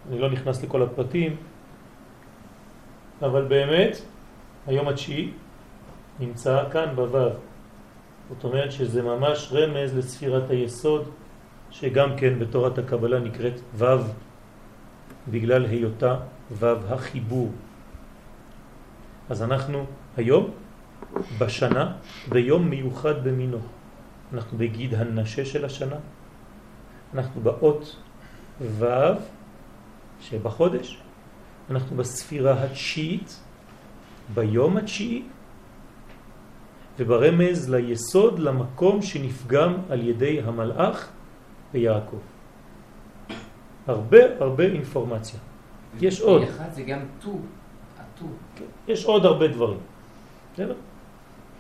[0.10, 1.36] אני לא נכנס לכל הפרטים,
[3.22, 3.98] אבל באמת
[4.68, 5.32] היום התשיעי
[6.20, 7.18] נמצא כאן בו'.
[8.30, 11.10] זאת אומרת שזה ממש רמז לספירת היסוד,
[11.72, 13.86] שגם כן בתורת הקבלה נקראת ו',
[15.28, 16.16] בגלל היותה
[16.52, 17.52] ו' החיבור.
[19.30, 19.86] אז אנחנו
[20.18, 20.50] היום
[21.40, 21.92] בשנה
[22.30, 23.58] ביום מיוחד במינו.
[24.34, 25.96] אנחנו בגיד הנשה של השנה,
[27.14, 27.96] אנחנו באות
[28.62, 28.86] ו'
[30.22, 31.02] שבחודש,
[31.70, 33.40] אנחנו בספירה התשיעית,
[34.34, 35.24] ביום התשיעי,
[37.00, 41.08] וברמז ליסוד, למקום שנפגם על ידי המלאך
[41.74, 42.18] ויעקב.
[43.88, 45.40] הרבה הרבה אינפורמציה.
[46.02, 46.44] יש עוד.
[46.44, 47.40] אחד זה גם טו,
[48.00, 48.26] הטו.
[48.56, 49.80] כן, יש עוד הרבה דברים.
[50.54, 50.76] בסדר?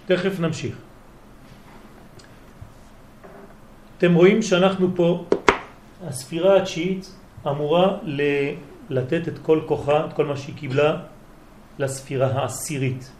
[0.05, 0.77] תכף נמשיך.
[3.97, 5.25] אתם רואים שאנחנו פה,
[6.07, 7.15] הספירה התשיעית
[7.47, 7.97] אמורה
[8.89, 11.01] לתת את כל כוחה, את כל מה שהיא קיבלה,
[11.79, 13.11] לספירה העשירית.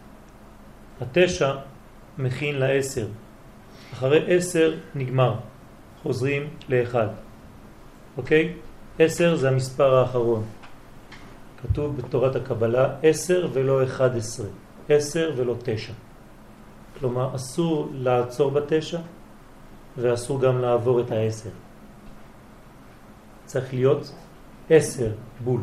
[1.00, 1.54] התשע
[2.18, 3.06] מכין לעשר.
[3.92, 5.34] אחרי עשר נגמר,
[6.02, 7.08] חוזרים לאחד.
[8.16, 8.52] אוקיי?
[8.98, 10.44] עשר זה המספר האחרון.
[11.62, 14.46] כתוב בתורת הקבלה עשר ולא אחד עשרה,
[14.88, 15.92] עשר ולא תשע.
[16.98, 18.98] כלומר, אסור לעצור בתשע
[19.96, 21.50] ואסור גם לעבור את העשר.
[23.44, 24.12] צריך להיות
[24.70, 25.12] עשר
[25.44, 25.60] בול.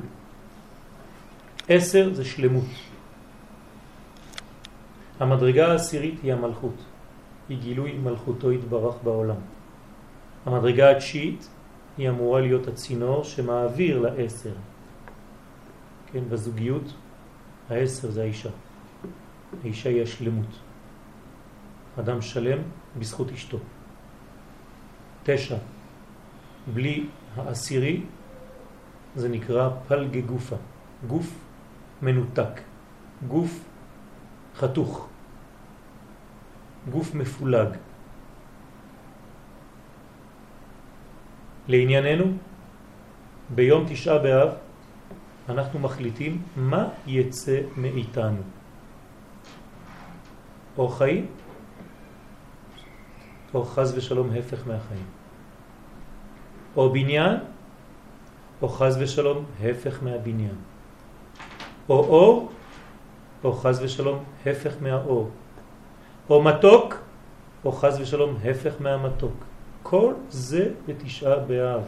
[1.70, 2.66] עשר זה שלמות.
[5.20, 6.76] המדרגה העשירית היא המלכות,
[7.50, 9.36] היא גילוי מלכותו התברך בעולם.
[10.46, 11.48] המדרגה התשיעית
[11.98, 14.54] היא אמורה להיות הצינור שמעביר לעשר.
[16.12, 16.94] כן, בזוגיות
[17.70, 18.50] העשר זה האישה.
[19.64, 20.60] האישה היא השלמות.
[22.00, 22.60] אדם שלם
[23.00, 23.58] בזכות אשתו.
[25.24, 25.58] תשע,
[26.74, 28.02] בלי העשירי
[29.16, 30.56] זה נקרא פלגי גופה,
[31.08, 31.40] גוף
[32.02, 32.62] מנותק,
[33.28, 33.64] גוף
[34.56, 35.08] חתוך,
[36.92, 37.70] גוף מפולג.
[41.68, 42.26] לענייננו,
[43.56, 44.50] ביום תשעה באב
[45.50, 48.42] אנחנו מחליטים מה יצא מאיתנו.
[50.78, 51.26] או חיים,
[53.54, 55.06] או חז ושלום הפך מהחיים.
[56.76, 57.38] או בניין,
[58.66, 60.56] או חז ושלום הפך מהבניין.
[61.90, 62.50] או אור,
[63.44, 65.30] או חז ושלום הפך מהאור.
[66.30, 66.98] או מתוק,
[67.66, 69.34] או חז ושלום הפך מהמתוק.
[69.84, 71.84] כל זה בתשעה באב.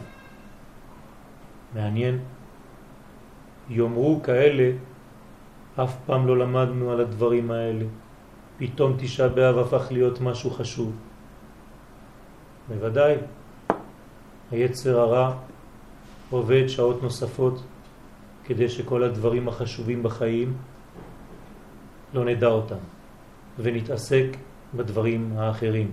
[1.74, 2.18] מעניין.
[3.70, 4.70] יאמרו כאלה,
[5.82, 7.84] אף פעם לא למדנו על הדברים האלה.
[8.58, 10.92] פתאום תשעה באב הפך להיות משהו חשוב.
[12.68, 13.14] בוודאי,
[14.50, 15.47] היצר הרע
[16.30, 17.62] עובד שעות נוספות
[18.44, 20.56] כדי שכל הדברים החשובים בחיים
[22.14, 22.82] לא נדע אותם
[23.58, 24.26] ונתעסק
[24.74, 25.92] בדברים האחרים.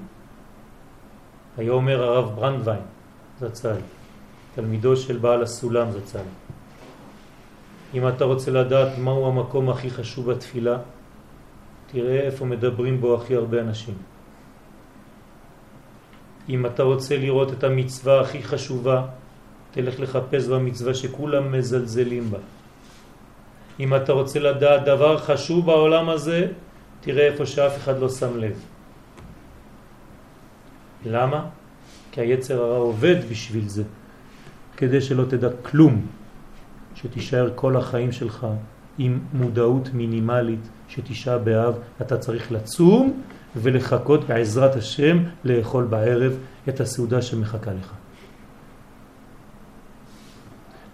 [1.58, 2.82] היה אומר הרב ברנדווין
[3.40, 3.80] זצ"ל,
[4.56, 6.28] תלמידו של בעל הסולם זצ"ל.
[7.94, 10.78] אם אתה רוצה לדעת מהו המקום הכי חשוב בתפילה,
[11.88, 13.96] תראה איפה מדברים בו הכי הרבה אנשים.
[16.50, 19.06] אם אתה רוצה לראות את המצווה הכי חשובה,
[19.76, 22.38] תלך לחפש במצווה שכולם מזלזלים בה.
[23.80, 26.48] אם אתה רוצה לדעת דבר חשוב בעולם הזה,
[27.02, 28.56] תראה איפה שאף אחד לא שם לב.
[31.06, 31.46] למה?
[32.12, 33.84] כי היצר הרע עובד בשביל זה,
[34.78, 36.06] כדי שלא תדע כלום,
[36.96, 38.48] שתישאר כל החיים שלך
[38.98, 43.22] עם מודעות מינימלית, שתשעה באב אתה צריך לצום
[43.56, 46.38] ולחכות בעזרת השם לאכול בערב
[46.70, 47.95] את הסעודה שמחכה לך.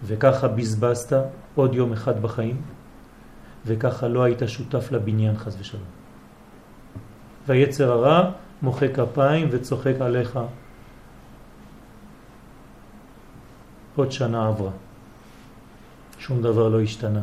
[0.04, 1.16] וככה בזבזת
[1.54, 2.60] עוד יום אחד בחיים,
[3.66, 5.84] וככה לא היית שותף לבניין חז ושלום.
[7.46, 8.30] והיצר הרע
[8.62, 10.38] מוחא כפיים וצוחק עליך.
[13.96, 14.70] עוד שנה עברה,
[16.18, 17.20] שום דבר לא השתנה.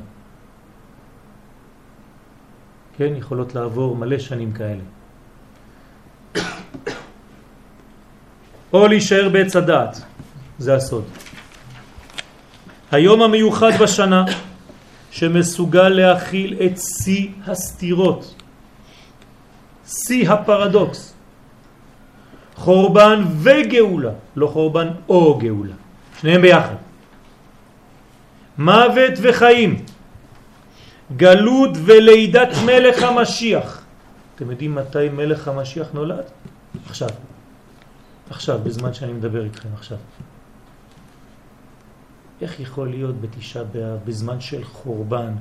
[2.97, 4.83] כן, יכולות לעבור מלא שנים כאלה.
[8.73, 10.01] או להישאר בעץ הדעת.
[10.59, 11.03] זה הסוד.
[12.91, 14.25] היום המיוחד בשנה
[15.11, 18.35] שמסוגל להכיל את שיא הסתירות,
[19.87, 21.13] שיא הפרדוקס,
[22.55, 25.73] חורבן וגאולה, לא חורבן או גאולה,
[26.21, 26.75] שניהם ביחד.
[28.57, 29.85] מוות וחיים,
[31.17, 33.81] גלות ולידת מלך המשיח.
[34.35, 36.23] אתם יודעים מתי מלך המשיח נולד?
[36.89, 37.09] עכשיו.
[38.29, 39.97] עכשיו, בזמן שאני מדבר איתכם עכשיו.
[42.41, 45.31] איך יכול להיות בתשעה באב, בזמן של חורבן,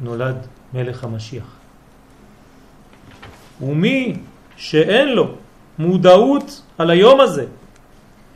[0.00, 1.56] נולד מלך המשיח?
[3.60, 4.16] ומי
[4.56, 5.34] שאין לו
[5.78, 7.46] מודעות על היום הזה,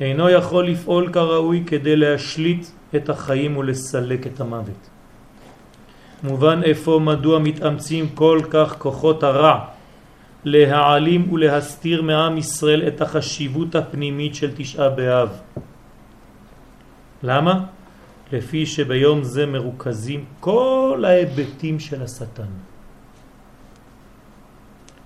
[0.01, 2.67] אינו יכול לפעול כראוי כדי להשליט
[2.97, 4.89] את החיים ולסלק את המוות.
[6.23, 9.65] מובן איפה מדוע מתאמצים כל כך כוחות הרע
[10.45, 15.29] להעלים ולהסתיר מעם ישראל את החשיבות הפנימית של תשעה באב.
[17.25, 17.65] למה?
[18.33, 22.53] לפי שביום זה מרוכזים כל ההיבטים של השטן.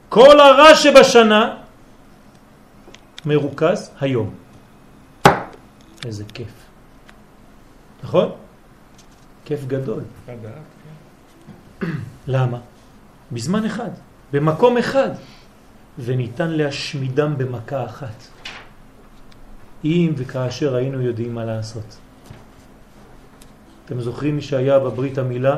[0.08, 1.56] כל הרע שבשנה
[3.26, 4.34] מרוכז היום.
[6.04, 6.52] איזה כיף.
[8.02, 8.28] נכון?
[9.44, 10.02] כיף גדול.
[12.26, 12.58] למה?
[13.32, 13.90] בזמן אחד,
[14.32, 15.10] במקום אחד,
[15.98, 18.26] וניתן להשמידם במכה אחת.
[19.84, 22.07] אם וכאשר היינו יודעים מה לעשות.
[23.89, 25.57] אתם זוכרים מי שהיה בברית המילה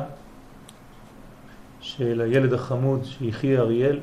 [1.81, 3.99] של הילד החמוד שיחי אריאל,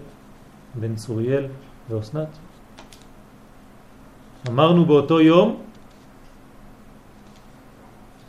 [0.75, 1.45] בן צוריאל
[1.89, 2.27] ואוסנת?
[4.49, 5.61] אמרנו באותו יום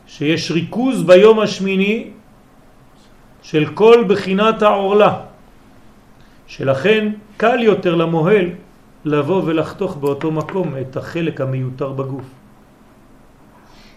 [0.07, 2.11] שיש ריכוז ביום השמיני
[3.43, 5.19] של כל בחינת העורלה,
[6.47, 8.45] שלכן קל יותר למוהל
[9.05, 12.25] לבוא ולחתוך באותו מקום את החלק המיותר בגוף.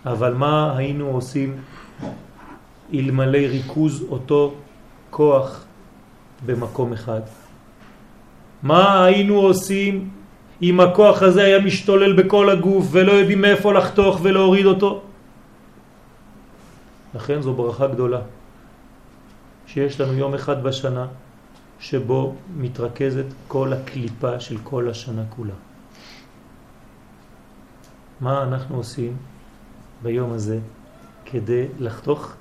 [0.07, 1.57] אבל מה היינו עושים
[2.95, 4.55] אלמלא ריכוז אותו
[5.11, 5.65] כוח
[6.47, 7.21] במקום אחד?
[8.63, 10.11] מה היינו עושים
[10.63, 15.03] אם הכוח הזה היה משתולל בכל הגוף ולא יודעים מאיפה לחתוך ולהוריד אותו?
[17.15, 18.21] לכן זו ברכה גדולה
[19.67, 21.07] שיש לנו יום אחד בשנה
[21.81, 25.55] שבו מתרכזת כל הקליפה של כל השנה כולה.
[28.21, 29.17] מה אנחנו עושים
[30.03, 30.59] ביום הזה
[31.33, 32.33] כדי לחתוך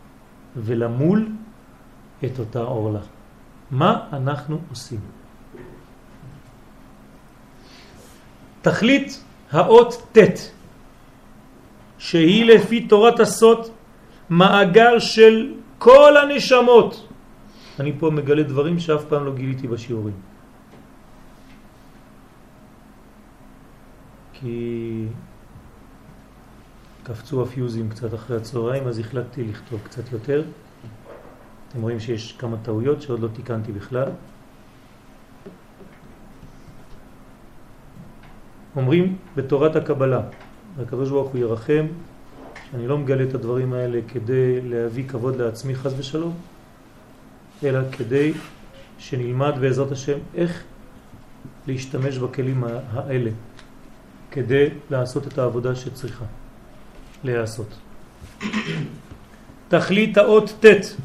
[0.55, 1.27] ולמול
[2.25, 2.99] את אותה אורלה?
[3.71, 4.99] מה אנחנו עושים?
[8.61, 10.51] תכלית האות ט'
[11.97, 13.67] שהיא לפי תורת הסוד
[14.29, 17.07] מאגר של כל הנשמות.
[17.79, 20.13] אני פה מגלה דברים שאף פעם לא גיליתי בשיעורים.
[24.33, 25.05] כי
[27.03, 30.43] קפצו הפיוזים קצת אחרי הצהריים, אז החלטתי לכתוב קצת יותר.
[31.69, 34.09] אתם רואים שיש כמה טעויות שעוד לא תיקנתי בכלל.
[38.75, 40.21] אומרים בתורת הקבלה,
[40.81, 41.85] הקדוש הוא ירחם,
[42.71, 46.33] שאני לא מגלה את הדברים האלה כדי להביא כבוד לעצמי חז ושלום,
[47.63, 48.33] אלא כדי
[48.97, 50.63] שנלמד בעזרת השם איך
[51.67, 53.31] להשתמש בכלים האלה
[54.31, 56.25] כדי לעשות את העבודה שצריכה
[57.23, 57.67] להיעשות.
[59.67, 60.95] תכלית האות ט'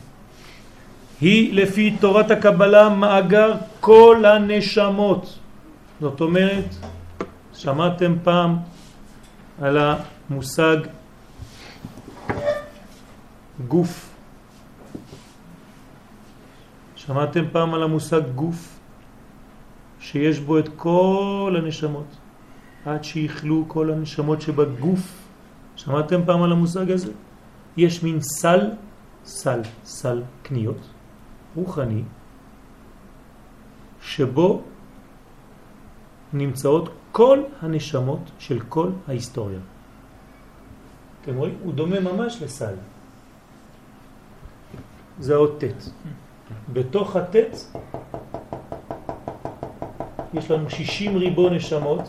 [1.21, 5.39] היא לפי תורת הקבלה מאגר כל הנשמות.
[6.01, 6.75] זאת אומרת,
[7.55, 8.57] שמעתם פעם
[9.63, 10.77] על המושג
[13.69, 14.11] גוף.
[16.97, 18.79] שמעתם פעם על המושג גוף
[20.01, 22.17] שיש בו את כל הנשמות
[22.87, 25.26] עד שיכלו כל הנשמות שבגוף.
[25.77, 27.13] שמעתם פעם על המושג הזה?
[27.77, 28.61] יש מין סל,
[29.25, 30.89] סל, סל קניות
[31.57, 32.03] רוחני
[34.03, 34.63] שבו
[36.33, 39.59] נמצאות כל הנשמות של כל ההיסטוריה.
[41.23, 41.55] אתם רואים?
[41.63, 42.75] הוא דומה ממש לסל.
[45.19, 45.91] זה עוד ט'.
[46.73, 47.37] בתוך הט'
[50.35, 52.03] יש לנו 60 ריבו נשמות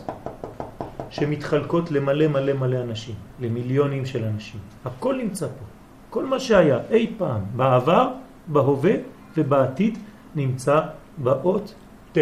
[1.10, 4.60] שמתחלקות למלא מלא מלא אנשים, למיליונים של אנשים.
[4.84, 5.64] הכל נמצא פה.
[6.10, 8.08] כל מה שהיה אי פעם, בעבר,
[8.46, 8.92] בהווה
[9.36, 9.98] ובעתיד,
[10.34, 10.80] נמצא
[11.18, 11.74] באות
[12.12, 12.18] ט'.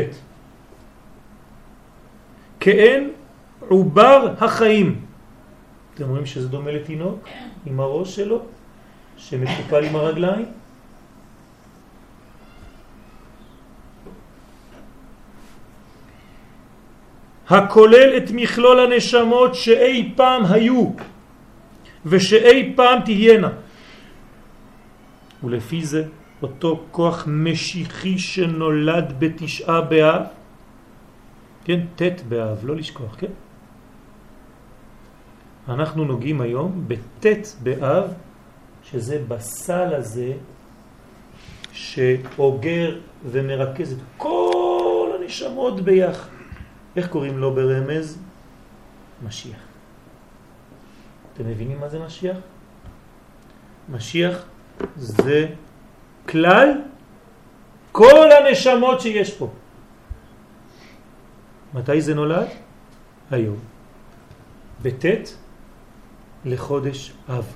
[2.61, 3.11] כאין
[3.69, 5.01] עובר החיים.
[5.95, 7.19] אתם רואים שזה דומה לתינוק
[7.67, 8.41] עם הראש שלו,
[9.17, 10.47] שמקופל עם הרגליים?
[17.49, 20.91] הכולל את מכלול הנשמות שאי פעם היו
[22.07, 23.51] ושאי פעם תהיינה.
[25.45, 26.05] ולפי זה
[26.43, 30.23] אותו כוח משיחי שנולד בתשעה באב,
[31.65, 33.35] כן, ת' באב, לא לשכוח, כן?
[35.69, 37.27] אנחנו נוגעים היום בט'
[37.63, 38.05] באב,
[38.83, 40.33] שזה בסל הזה
[41.73, 46.36] שאוגר ומרכז את כל הנשמות ביחד.
[46.97, 48.19] איך קוראים לו ברמז?
[49.25, 49.59] משיח.
[51.35, 52.37] אתם מבינים מה זה משיח?
[53.89, 54.45] משיח
[54.97, 55.47] זה
[56.29, 56.69] כלל
[57.93, 59.53] כל הנשמות שיש פה.
[61.75, 62.47] מתי זה נולד?
[63.31, 63.59] היום.
[64.83, 65.05] בט'
[66.45, 67.47] לחודש אב.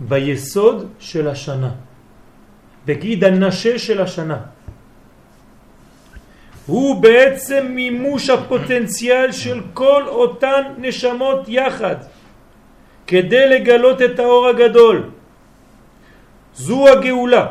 [0.00, 1.72] ביסוד של השנה.
[2.86, 4.40] בגיד הנשה של השנה.
[6.70, 11.96] הוא בעצם מימוש הפוטנציאל של כל אותן נשמות יחד
[13.06, 15.10] כדי לגלות את האור הגדול.
[16.54, 17.46] זו הגאולה.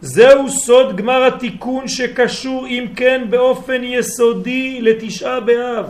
[0.00, 5.86] זהו סוד גמר התיקון שקשור אם כן באופן יסודי לתשעה באב.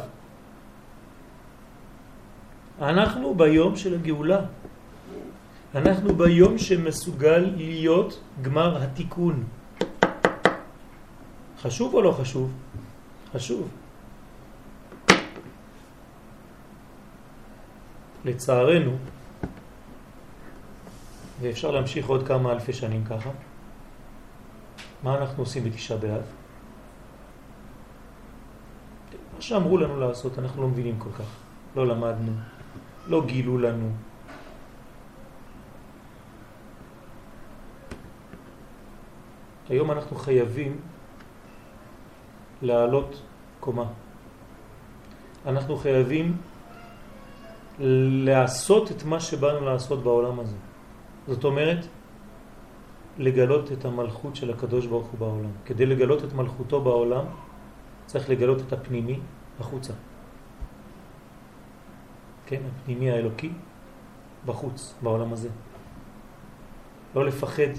[2.81, 4.41] אנחנו ביום של הגאולה.
[5.75, 9.58] אנחנו ביום שמסוגל להיות גמר התיקון.
[11.63, 12.53] חשוב או לא חשוב?
[13.35, 13.69] חשוב.
[18.25, 18.97] לצערנו,
[21.41, 23.31] ואפשר להמשיך עוד כמה אלפי שנים ככה,
[25.03, 26.23] מה אנחנו עושים בתשעה באב?
[29.35, 31.31] מה שאמרו לנו לעשות, אנחנו לא מבינים כל כך.
[31.77, 32.33] לא למדנו,
[33.07, 33.91] לא גילו לנו.
[39.69, 40.81] היום אנחנו חייבים
[42.63, 43.23] לעלות
[43.61, 43.85] קומה.
[45.47, 46.37] אנחנו חייבים
[47.79, 50.57] לעשות את מה שבאנו לעשות בעולם הזה.
[51.29, 51.87] זאת אומרת,
[53.19, 55.51] לגלות את המלכות של הקדוש ברוך הוא בעולם.
[55.65, 57.25] כדי לגלות את מלכותו בעולם,
[58.07, 59.21] צריך לגלות את הפנימי
[59.61, 59.93] החוצה.
[62.47, 63.51] כן, הפנימי האלוקי
[64.47, 65.49] בחוץ, בעולם הזה.
[67.15, 67.73] לא לפחד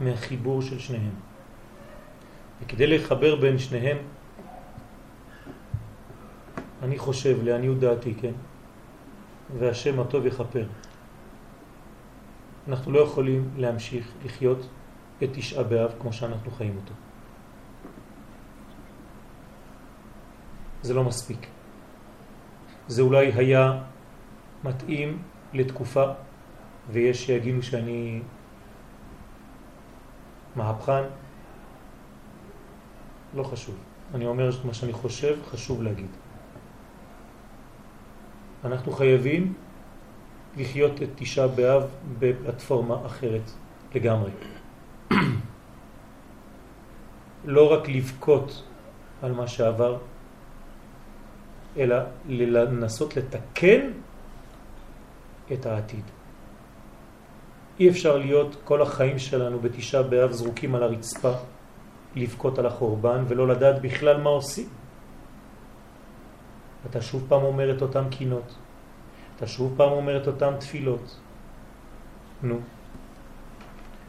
[0.00, 1.25] מהחיבור של שניהם.
[2.62, 3.96] וכדי לחבר בין שניהם,
[6.82, 8.32] אני חושב, לעניות דעתי, כן,
[9.58, 10.66] והשם הטוב יחפר.
[12.68, 14.68] אנחנו לא יכולים להמשיך לחיות
[15.22, 16.94] את תשעה באב כמו שאנחנו חיים אותו.
[20.82, 21.46] זה לא מספיק.
[22.88, 23.82] זה אולי היה
[24.64, 26.04] מתאים לתקופה,
[26.90, 28.20] ויש שיגידו שאני
[30.56, 31.02] מהפכן,
[33.36, 33.74] לא חשוב.
[34.14, 36.10] אני אומר את מה שאני חושב, חשוב להגיד.
[38.64, 39.54] אנחנו חייבים
[40.56, 41.82] לחיות את תשעה באב
[42.18, 43.50] בפלטפורמה אחרת
[43.94, 44.30] לגמרי.
[47.44, 48.62] לא רק לבכות
[49.22, 49.98] על מה שעבר,
[51.76, 51.96] אלא
[52.28, 53.90] לנסות לתקן
[55.52, 56.04] את העתיד.
[57.80, 61.32] אי אפשר להיות כל החיים שלנו בתשעה באב זרוקים על הרצפה,
[62.16, 64.68] לבכות על החורבן ולא לדעת בכלל מה עושים.
[66.90, 68.54] אתה שוב פעם אומר את אותם קינות,
[69.36, 71.20] אתה שוב פעם אומר את אותם תפילות.
[72.42, 72.58] נו,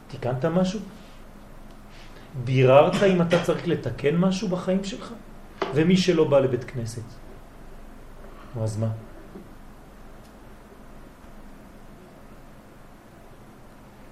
[0.08, 0.80] תיקנת משהו?
[2.44, 5.12] ביררת אם אתה צריך לתקן משהו בחיים שלך?
[5.74, 7.02] ומי שלא בא לבית כנסת?
[8.62, 8.88] אז מה?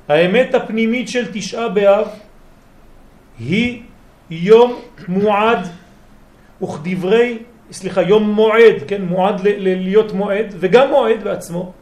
[0.09, 2.09] האמת הפנימית של תשעה באב
[3.39, 3.82] היא
[4.30, 5.59] יום מועד
[6.62, 7.39] וכדברי,
[7.72, 11.72] סליחה, יום מועד, כן, מועד להיות מועד וגם מועד בעצמו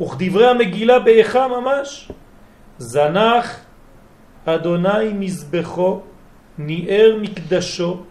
[0.00, 2.10] וכדברי המגילה באיכה ממש
[2.78, 3.60] זנח
[4.44, 6.00] אדוני מזבחו
[6.58, 8.02] ניער מקדשו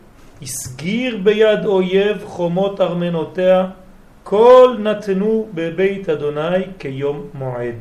[0.42, 3.68] הסגיר ביד אויב חומות ארמנותיה
[4.24, 7.76] כל נתנו בבית אדוני כיום מועד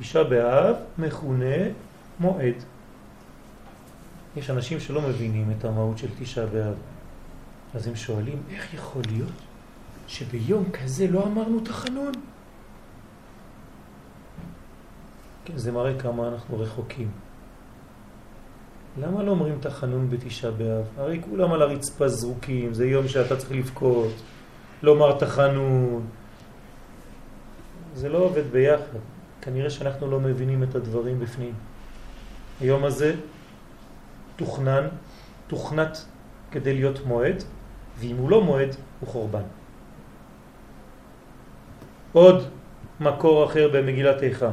[0.00, 1.56] תשעה באב מכונה
[2.20, 2.54] מועד.
[4.36, 6.74] יש אנשים שלא מבינים את המהות של תשעה באב.
[7.74, 9.32] אז הם שואלים, איך יכול להיות
[10.08, 12.12] שביום כזה לא אמרנו תחנון?
[15.44, 17.10] כן, זה מראה כמה אנחנו רחוקים.
[18.98, 20.84] למה לא אומרים תחנון בתשעה באב?
[20.96, 24.12] הרי כולם על הרצפה זרוקים, זה יום שאתה צריך לבכות,
[24.82, 26.06] לומר תחנון.
[27.94, 28.98] זה לא עובד ביחד.
[29.42, 31.54] כנראה שאנחנו לא מבינים את הדברים בפנים.
[32.60, 33.14] היום הזה
[34.40, 34.88] תוכנן,
[35.46, 36.04] תוכנת
[36.50, 37.44] כדי להיות מועד,
[37.98, 39.42] ואם הוא לא מועד, הוא חורבן.
[42.12, 42.48] עוד
[43.00, 44.50] מקור אחר במגילת איכה.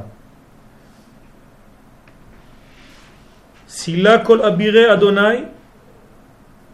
[3.67, 5.47] סילה כל אבירי אדוני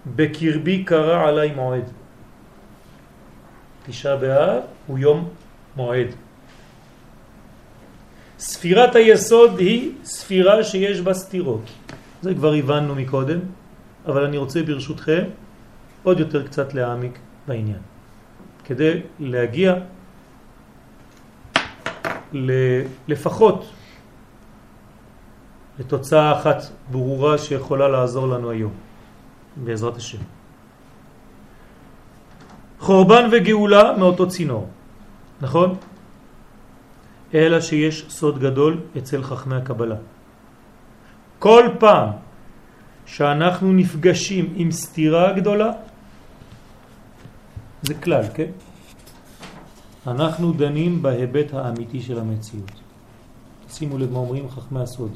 [0.05, 1.85] בקרבי קרא עלי מועד.
[3.85, 5.29] תשעה באב הוא יום
[5.75, 6.07] מועד.
[8.39, 11.69] ספירת היסוד היא ספירה שיש בה סתירות.
[12.23, 13.39] זה כבר הבנו מקודם,
[14.05, 15.23] אבל אני רוצה ברשותכם
[16.03, 17.83] עוד יותר קצת להעמיק בעניין.
[18.63, 19.75] כדי להגיע
[23.07, 23.65] לפחות
[25.79, 28.71] לתוצאה אחת ברורה שיכולה לעזור לנו היום,
[29.57, 30.23] בעזרת השם.
[32.79, 34.69] חורבן וגאולה מאותו צינור,
[35.41, 35.75] נכון?
[37.33, 39.95] אלא שיש סוד גדול אצל חכמי הקבלה.
[41.43, 42.09] כל פעם
[43.05, 45.71] שאנחנו נפגשים עם סתירה גדולה,
[47.81, 48.51] זה כלל, כן?
[50.07, 52.71] אנחנו דנים בהיבט האמיתי של המציאות.
[53.69, 55.11] שימו לב מה אומרים חכמי הסוד.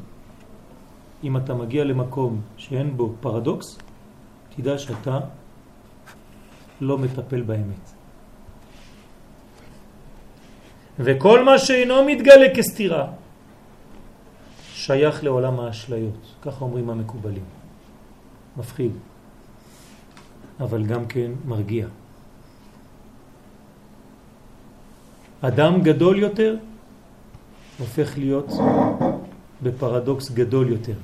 [1.23, 3.79] אם אתה מגיע למקום שאין בו פרדוקס,
[4.55, 5.19] תדע שאתה
[6.81, 7.85] לא מטפל באמת.
[10.99, 13.26] וכל מה שאינו מתגלה כסתירה
[14.77, 17.43] שייך לעולם האשליות, ככה אומרים המקובלים.
[18.57, 18.91] מפחיד,
[20.59, 21.87] אבל גם כן מרגיע.
[25.41, 26.55] אדם גדול יותר
[27.79, 28.49] הופך להיות
[29.63, 30.97] בפרדוקס גדול יותר.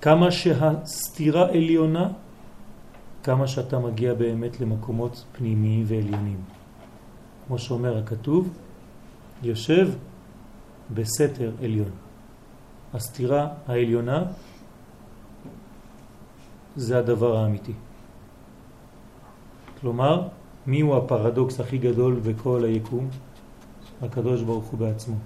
[0.00, 2.08] כמה שהסתירה עליונה,
[3.22, 6.40] כמה שאתה מגיע באמת למקומות פנימיים ועליונים.
[7.46, 8.48] כמו שאומר הכתוב,
[9.42, 9.88] יושב
[10.94, 12.07] בסתר עליון.
[12.94, 14.24] הסתירה העליונה
[16.76, 17.72] זה הדבר האמיתי.
[19.80, 20.28] כלומר,
[20.66, 23.08] מי הוא הפרדוקס הכי גדול בכל היקום?
[24.02, 25.16] הקדוש ברוך הוא בעצמו.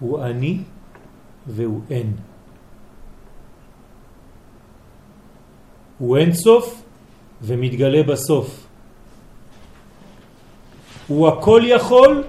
[0.00, 0.62] הוא אני
[1.46, 2.12] והוא אין.
[5.98, 6.82] הוא אין סוף
[7.42, 8.66] ומתגלה בסוף.
[11.08, 12.24] הוא הכל יכול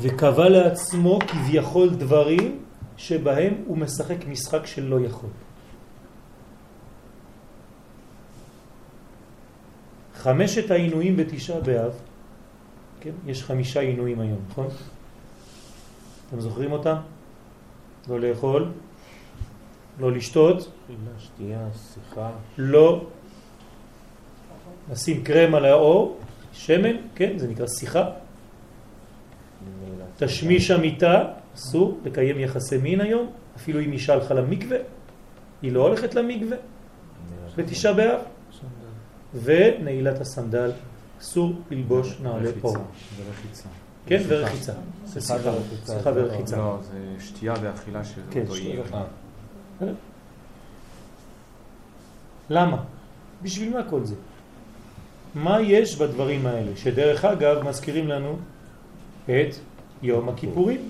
[0.00, 2.62] וקבע לעצמו כביכול דברים
[2.96, 5.30] שבהם הוא משחק משחק של לא יכול.
[10.14, 11.92] חמשת העינויים בתשעה באב,
[13.00, 13.10] כן?
[13.26, 14.66] יש חמישה עינויים היום, נכון?
[16.28, 16.96] אתם זוכרים אותם?
[18.08, 18.72] לא לאכול,
[19.98, 20.70] לא לשתות,
[21.18, 23.06] שתייה, שיחה, לא
[24.90, 26.18] לשים קרם על האור,
[26.52, 28.10] שמן, כן, זה נקרא שיחה.
[30.16, 34.76] תשמיש המיטה, אסור לקיים יחסי מין היום, אפילו אם אישה הלכה למקווה,
[35.62, 36.56] היא לא הולכת למקווה
[37.56, 38.20] בתשעה באב.
[39.42, 40.70] ונעילת הסנדל,
[41.20, 42.76] אסור ללבוש נעלי אור.
[43.16, 43.68] ורחיצה.
[44.06, 44.72] כן, ורחיצה.
[45.04, 46.56] זה שיחה ורחיצה.
[46.56, 48.52] לא, זה שתייה ואכילה של כן, אותו.
[48.52, 49.92] ואכילה.
[52.50, 52.82] למה?
[53.42, 54.14] בשביל מה כל זה?
[55.34, 56.76] מה יש בדברים האלה?
[56.76, 58.38] שדרך אגב מזכירים לנו
[59.30, 59.54] את
[60.02, 60.80] יום הכיפורים.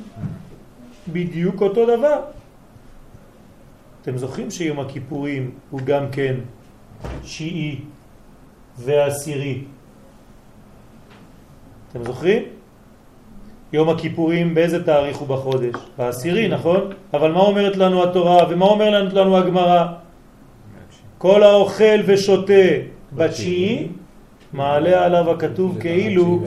[1.08, 2.20] בדיוק אותו דבר.
[4.02, 6.34] אתם זוכרים שיום הכיפורים הוא גם כן
[7.24, 7.80] שיעי
[8.78, 9.64] ועשירי.
[11.90, 12.42] אתם זוכרים?
[13.72, 15.74] יום הכיפורים באיזה תאריך הוא בחודש?
[15.98, 16.80] בעשירי, נכון?
[17.14, 19.86] אבל מה אומרת לנו התורה ומה אומרת לנו הגמרא?
[21.18, 22.52] כל האוכל ושותה
[23.12, 23.88] בתשיעי,
[24.52, 26.42] מעלה עליו הכתוב כאילו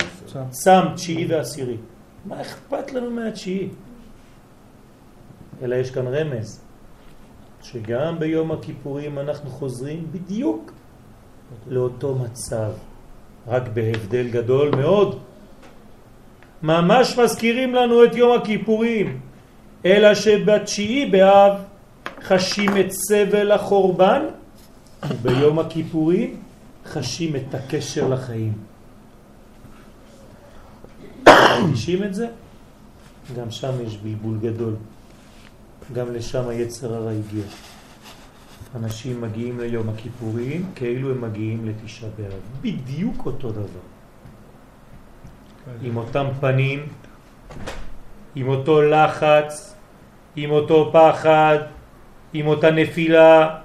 [0.64, 1.78] שם תשיעי ועשירי.
[2.26, 3.70] מה אכפת לנו מהתשיעי?
[5.62, 6.62] אלא יש כאן רמז,
[7.64, 10.72] שגם ביום הכיפורים אנחנו חוזרים בדיוק
[11.68, 12.72] לאותו מצב,
[13.48, 15.20] רק בהבדל גדול מאוד.
[16.64, 19.20] ממש מזכירים לנו את יום הכיפורים,
[19.86, 21.54] אלא שבתשיעי באב
[22.22, 24.26] חשים את סבל החורבן,
[25.10, 26.38] וביום הכיפורים
[26.86, 28.54] חשים את הקשר לחיים.
[31.28, 32.28] מרגישים את זה?
[33.38, 34.76] גם שם יש בלבול גדול.
[35.94, 37.44] גם לשם היצר הרע הגיע.
[38.76, 42.40] אנשים מגיעים ליום הכיפורים כאילו הם מגיעים לתשעה באב.
[42.62, 43.84] בדיוק אותו דבר.
[45.82, 46.88] עם אותם פנים,
[48.36, 49.76] עם אותו לחץ,
[50.36, 51.58] עם אותו פחד,
[52.34, 53.60] עם אותה נפילה.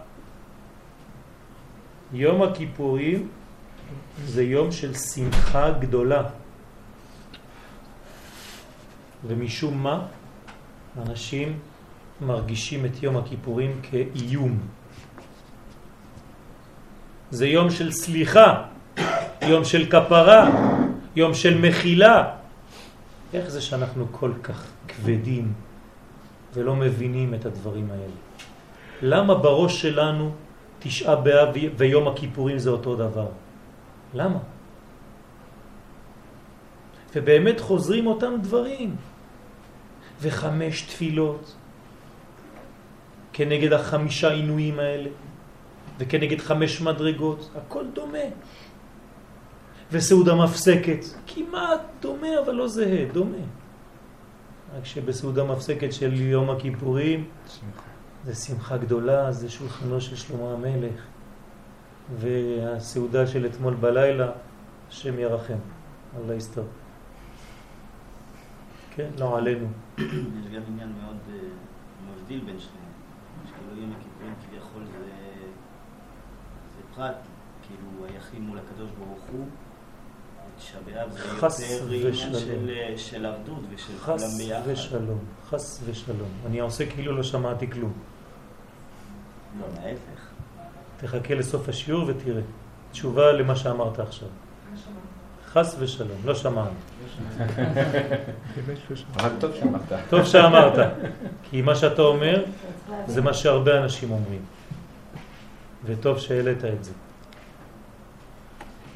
[2.12, 3.28] יום הכיפורים
[4.24, 6.22] זה יום של שמחה גדולה.
[9.26, 10.06] ומשום מה
[10.96, 11.58] אנשים
[12.20, 14.58] מרגישים את יום הכיפורים כאיום.
[17.30, 18.64] זה יום של סליחה,
[19.42, 20.50] יום של כפרה,
[21.16, 22.34] יום של מחילה.
[23.34, 25.52] איך זה שאנחנו כל כך כבדים
[26.54, 28.18] ולא מבינים את הדברים האלה?
[29.02, 30.47] למה בראש שלנו
[30.78, 33.28] תשעה באב ויום הכיפורים זה אותו דבר?
[34.14, 34.38] למה?
[37.14, 38.96] ובאמת חוזרים אותם דברים.
[40.20, 41.54] וחמש תפילות
[43.32, 45.10] כנגד החמישה עינויים האלה
[45.98, 48.28] וכנגד חמש מדרגות, הכל דומה.
[49.92, 53.44] וסעודה מפסקת, כמעט דומה אבל לא זהה, דומה.
[54.76, 57.87] רק שבסעודה מפסקת של יום הכיפורים שמחה.
[58.28, 61.00] זה שמחה גדולה, זה שולחנו של שלמה המלך
[62.18, 64.30] והסעודה של אתמול בלילה,
[64.88, 65.58] השם ירחם,
[66.16, 66.64] אללה יסתור.
[68.90, 69.66] כן, לא עלינו.
[69.98, 70.04] יש
[70.54, 71.38] גם עניין מאוד אה,
[72.10, 72.92] מבדיל בין שניהם.
[73.46, 77.16] שכאילו יום הכיפורים כביכול זה פרט,
[77.62, 79.46] כאילו היחיד מול הקדוש ברוך הוא.
[80.56, 81.10] תשעה באב
[81.48, 84.62] זה יותר עניין של עבדות ושל כולם ביחד.
[84.62, 85.18] חס ושלום,
[85.50, 86.28] חס ושלום.
[86.46, 87.92] אני עושה כאילו לא שמעתי כלום.
[89.60, 90.28] לא, להפך.
[90.96, 92.42] תחכה לסוף השיעור ותראה.
[92.92, 94.28] תשובה למה שאמרת עכשיו.
[95.46, 96.70] חס ושלום, לא שמענו.
[99.16, 99.92] רק טוב שאמרת.
[100.10, 100.92] טוב שאמרת,
[101.42, 102.44] כי מה שאתה אומר
[103.06, 104.40] זה מה שהרבה אנשים אומרים.
[105.84, 106.92] וטוב שהעלית את זה.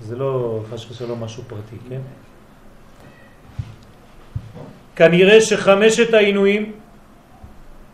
[0.00, 2.00] זה לא חש ושלום משהו פרטי, כן?
[4.96, 6.72] כנראה שחמשת העינויים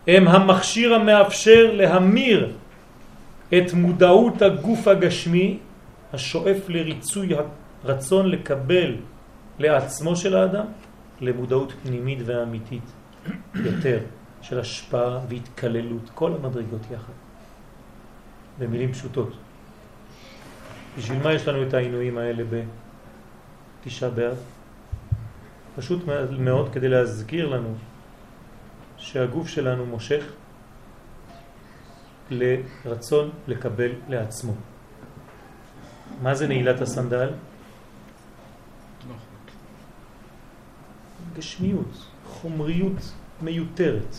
[0.09, 2.53] הם המכשיר המאפשר להמיר
[3.49, 5.59] את מודעות הגוף הגשמי
[6.13, 7.29] השואף לריצוי
[7.85, 8.95] הרצון לקבל
[9.59, 10.65] לעצמו של האדם
[11.21, 12.83] למודעות פנימית ואמיתית
[13.55, 13.99] יותר
[14.43, 17.13] של השפעה והתקללות, כל המדרגות יחד.
[18.59, 19.33] במילים פשוטות.
[20.99, 22.43] בשביל מה יש לנו את העינויים האלה
[23.85, 24.37] בתשעה באב?
[25.77, 26.03] פשוט
[26.39, 27.75] מאוד כדי להזכיר לנו
[28.99, 30.25] שהגוף שלנו מושך
[32.31, 34.53] לרצון לקבל לעצמו.
[36.23, 37.31] מה זה נעילת הסנדל?
[41.37, 44.17] גשמיות, חומריות מיותרת.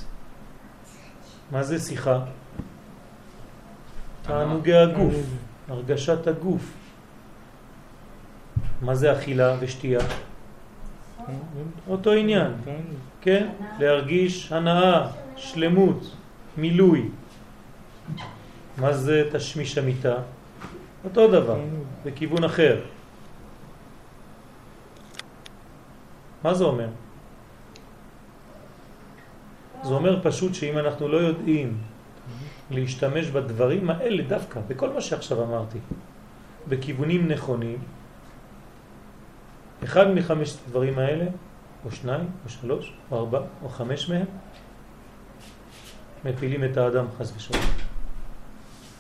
[1.52, 2.26] מה זה שיחה?
[4.22, 5.16] תענוגי הגוף,
[5.68, 6.74] הרגשת הגוף.
[8.82, 10.00] מה זה אכילה ושתייה?
[11.88, 12.52] אותו עניין,
[13.22, 13.48] כן?
[13.80, 16.16] להרגיש הנאה, שלמות,
[16.58, 17.10] מילוי.
[18.78, 20.16] מה זה תשמיש המיטה?
[21.04, 21.60] אותו דבר,
[22.06, 22.80] בכיוון אחר.
[26.44, 26.88] מה זה אומר?
[29.84, 31.78] זה אומר פשוט שאם אנחנו לא יודעים
[32.72, 35.78] להשתמש בדברים האלה דווקא, בכל מה שעכשיו אמרתי,
[36.68, 37.78] בכיוונים נכונים,
[39.84, 41.26] אחד מחמש דברים האלה,
[41.86, 44.26] או שניים, או שלוש, או ארבע, או חמש מהם,
[46.26, 47.64] מפילים את האדם חס ושלום.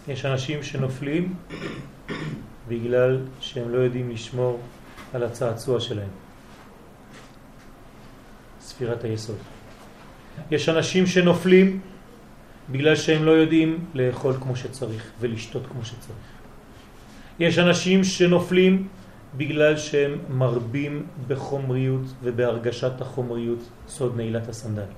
[0.08, 1.36] יש אנשים שנופלים
[2.68, 4.60] בגלל שהם לא יודעים לשמור
[5.14, 6.10] על הצעצוע שלהם.
[8.62, 9.38] ספירת היסוד.
[10.52, 11.80] יש אנשים שנופלים
[12.70, 16.18] בגלל שהם לא יודעים לאכול כמו שצריך ולשתות כמו שצריך.
[17.40, 18.88] יש אנשים שנופלים
[19.38, 24.90] בגלל שהם מרבים בחומריות ובהרגשת החומריות, סוד נעילת הסנדל.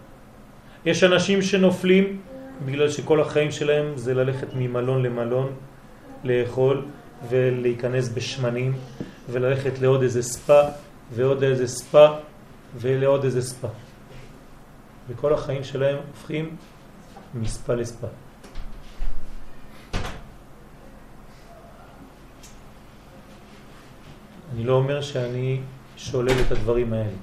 [0.86, 2.22] יש אנשים שנופלים
[2.66, 5.54] בגלל שכל החיים שלהם זה ללכת ממלון למלון,
[6.24, 6.86] לאכול
[7.30, 8.74] ולהיכנס בשמנים
[9.30, 10.62] וללכת לעוד איזה ספה
[11.14, 12.08] ועוד איזה ספה
[12.76, 13.68] ולעוד איזה ספה.
[15.10, 16.56] וכל החיים שלהם הופכים
[17.34, 18.08] מספה לספה.
[24.54, 25.60] אני לא אומר שאני
[25.98, 27.18] שולל את הדברים האלה.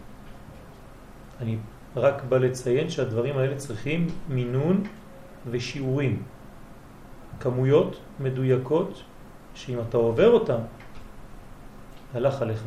[1.40, 1.56] אני
[1.96, 4.82] רק בא לציין שהדברים האלה צריכים מינון
[5.50, 6.22] ושיעורים.
[7.40, 9.02] כמויות מדויקות
[9.54, 10.58] שאם אתה עובר אותם,
[12.14, 12.62] הלך עליך.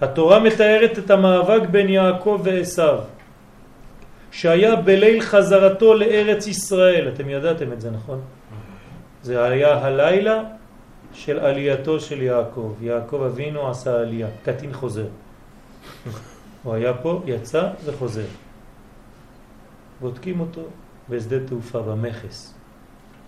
[0.00, 2.98] התורה מתארת את המאבק בין יעקב ועשיו,
[4.30, 7.08] שהיה בליל חזרתו לארץ ישראל.
[7.14, 8.20] אתם ידעתם את זה, נכון?
[9.22, 10.42] זה היה הלילה
[11.12, 12.74] של עלייתו של יעקב.
[12.80, 15.06] יעקב אבינו עשה עלייה, קטין חוזר.
[16.62, 18.26] הוא היה פה, יצא וחוזר.
[20.00, 20.62] בודקים אותו
[21.08, 22.54] בשדה תעופה במכס,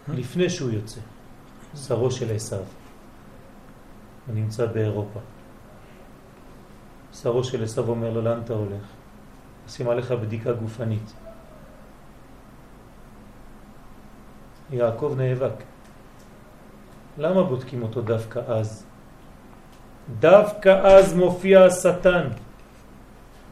[0.08, 1.00] לפני שהוא יוצא,
[1.76, 2.64] שרו של עשיו.
[4.26, 5.20] הוא נמצא באירופה.
[7.12, 8.86] שרו של עשיו אומר לו, לאן אתה הולך?
[9.64, 11.12] עושים עליך בדיקה גופנית.
[14.70, 15.69] יעקב נאבק.
[17.18, 18.86] למה בודקים אותו דווקא אז?
[20.20, 22.28] דווקא אז מופיע השטן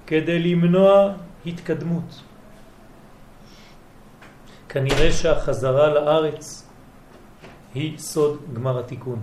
[0.06, 1.12] כדי למנוע
[1.46, 2.22] התקדמות.
[4.68, 6.68] כנראה שהחזרה לארץ
[7.74, 9.20] היא סוד גמר התיקון.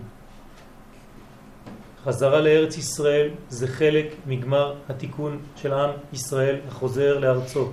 [2.04, 7.72] חזרה לארץ ישראל זה חלק מגמר התיקון של עם ישראל החוזר לארצו.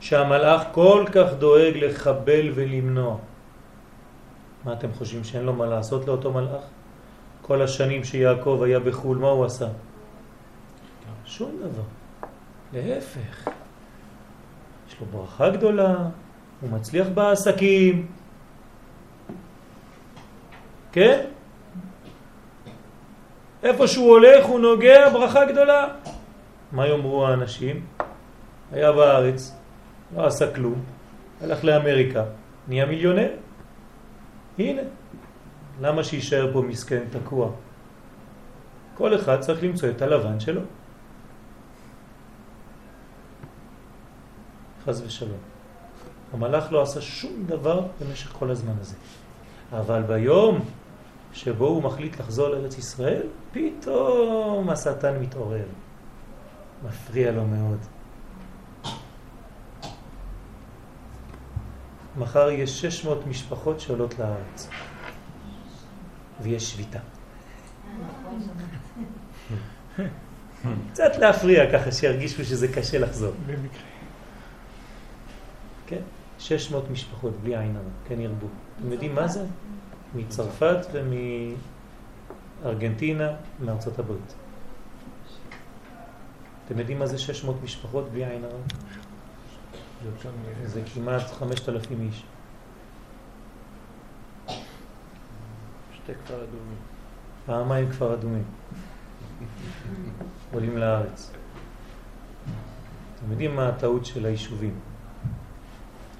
[0.00, 3.16] שהמלאך כל כך דואג לחבל ולמנוע.
[4.66, 6.62] מה אתם חושבים שאין לו מה לעשות לאותו מלאך?
[7.42, 9.66] כל השנים שיעקב היה בחול, מה הוא עשה?
[11.24, 11.82] שום דבר.
[12.72, 13.48] להפך.
[14.88, 15.94] יש לו ברכה גדולה,
[16.60, 18.06] הוא מצליח בעסקים.
[20.92, 21.24] כן?
[23.62, 25.88] איפה שהוא הולך הוא נוגע ברכה גדולה.
[26.72, 27.86] מה יאמרו האנשים?
[28.72, 29.54] היה בארץ,
[30.16, 30.84] לא עשה כלום,
[31.40, 32.24] הלך לאמריקה,
[32.68, 33.45] נהיה מיליונר.
[34.58, 34.82] הנה,
[35.80, 37.50] למה שישאר פה מסכן תקוע?
[38.94, 40.60] כל אחד צריך למצוא את הלבן שלו.
[44.84, 45.38] חז ושלום.
[46.32, 48.96] המלאך לא עשה שום דבר במשך כל הזמן הזה.
[49.72, 50.60] אבל ביום
[51.32, 55.66] שבו הוא מחליט לחזור לארץ ישראל, פתאום השטן מתעורר.
[56.84, 57.78] מפריע לו מאוד.
[62.16, 64.68] מחר יש 600 משפחות שעולות לארץ,
[66.40, 66.98] ויש שביתה.
[70.92, 73.32] קצת להפריע ככה שירגישו שזה קשה לחזור.
[75.86, 76.02] כן,
[76.38, 78.46] 600 משפחות בלי עין הרע, כן ירבו.
[78.78, 79.44] אתם יודעים מה זה?
[80.14, 80.86] מצרפת
[82.62, 83.30] ומארגנטינה,
[83.64, 84.34] מארצות הברית.
[86.66, 88.58] אתם יודעים מה זה 600 משפחות בלי עין הרע?
[90.64, 92.24] זה כמעט 5,000 איש.
[95.94, 96.78] שתי כפר אדומים.
[97.46, 98.44] פעמיים כפר אדומים.
[100.52, 101.32] עולים לארץ.
[103.16, 104.74] אתם יודעים מה הטעות של היישובים?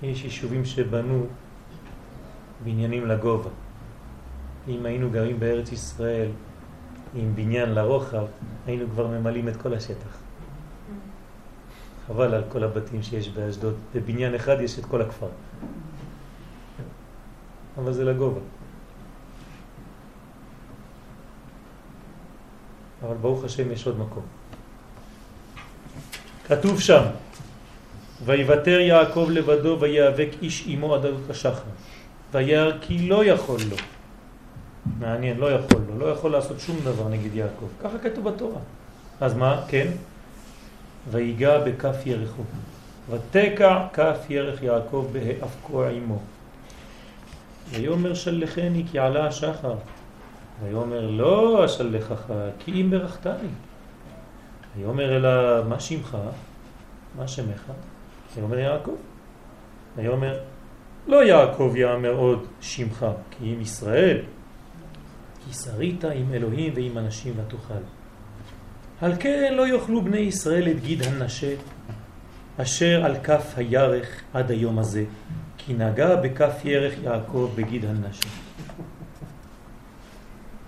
[0.03, 1.27] יש יישובים שבנו
[2.65, 3.51] בניינים לגובה.
[4.69, 6.29] אם היינו גרים בארץ ישראל
[7.15, 8.27] עם בניין לרוחב,
[8.67, 10.26] היינו כבר ממלאים את כל השטח.
[12.07, 13.75] חבל על כל הבתים שיש באשדוד.
[13.95, 15.29] בבניין אחד יש את כל הכפר.
[17.79, 18.41] אבל זה לגובה.
[23.03, 24.23] אבל ברוך השם יש עוד מקום.
[26.47, 27.03] כתוב שם,
[28.25, 31.63] ויוותר יעקב לבדו ויאבק איש עמו עד עלות השחר.
[32.33, 33.77] וירא כי לא יכול לו.
[34.99, 37.67] מעניין, לא יכול לו, לא יכול לעשות שום דבר נגד יעקב.
[37.83, 38.61] ככה כתוב בתורה.
[39.21, 39.65] אז מה?
[39.69, 39.87] כן?
[41.11, 42.43] ויגע בכף ירחו.
[43.11, 46.19] ותקע כף ירח יעקב בהאבקו עמו.
[47.71, 49.75] ויאמר שלחני כי עלה השחר.
[50.63, 53.49] ויאמר לא אשלחך כי אם ברכתני.
[54.77, 56.17] ויאמר אלא מה שמך?
[57.17, 57.63] מה שמך?
[58.37, 58.97] ויאמר יעקב.
[59.97, 60.39] ויאמר
[61.07, 64.19] לא יעקב יאמר עוד שמך כי אם ישראל.
[65.45, 67.75] כי שרית עם אלוהים ועם אנשים ותוכל.
[69.01, 71.55] על כן לא יאכלו בני ישראל את גיד הנשה
[72.57, 75.05] אשר על כף הירך עד היום הזה,
[75.59, 78.29] כי נגע בכף ירך יעקב בגיד הנשה.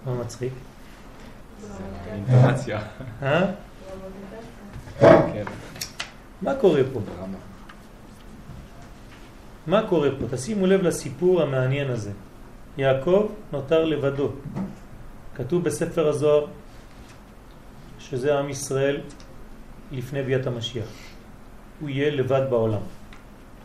[0.06, 0.52] מה מצחיק?
[2.12, 2.80] אינטונציה.
[3.22, 3.46] אה?
[5.00, 5.44] כן.
[6.42, 7.00] מה קורה פה?
[9.66, 10.36] מה קורה פה?
[10.36, 12.12] תשימו לב לסיפור המעניין הזה.
[12.78, 14.30] יעקב נותר לבדו.
[15.34, 16.46] כתוב בספר הזוהר
[18.10, 19.00] שזה עם ישראל
[19.92, 20.86] לפני ביאת המשיח.
[21.80, 22.80] הוא יהיה לבד בעולם.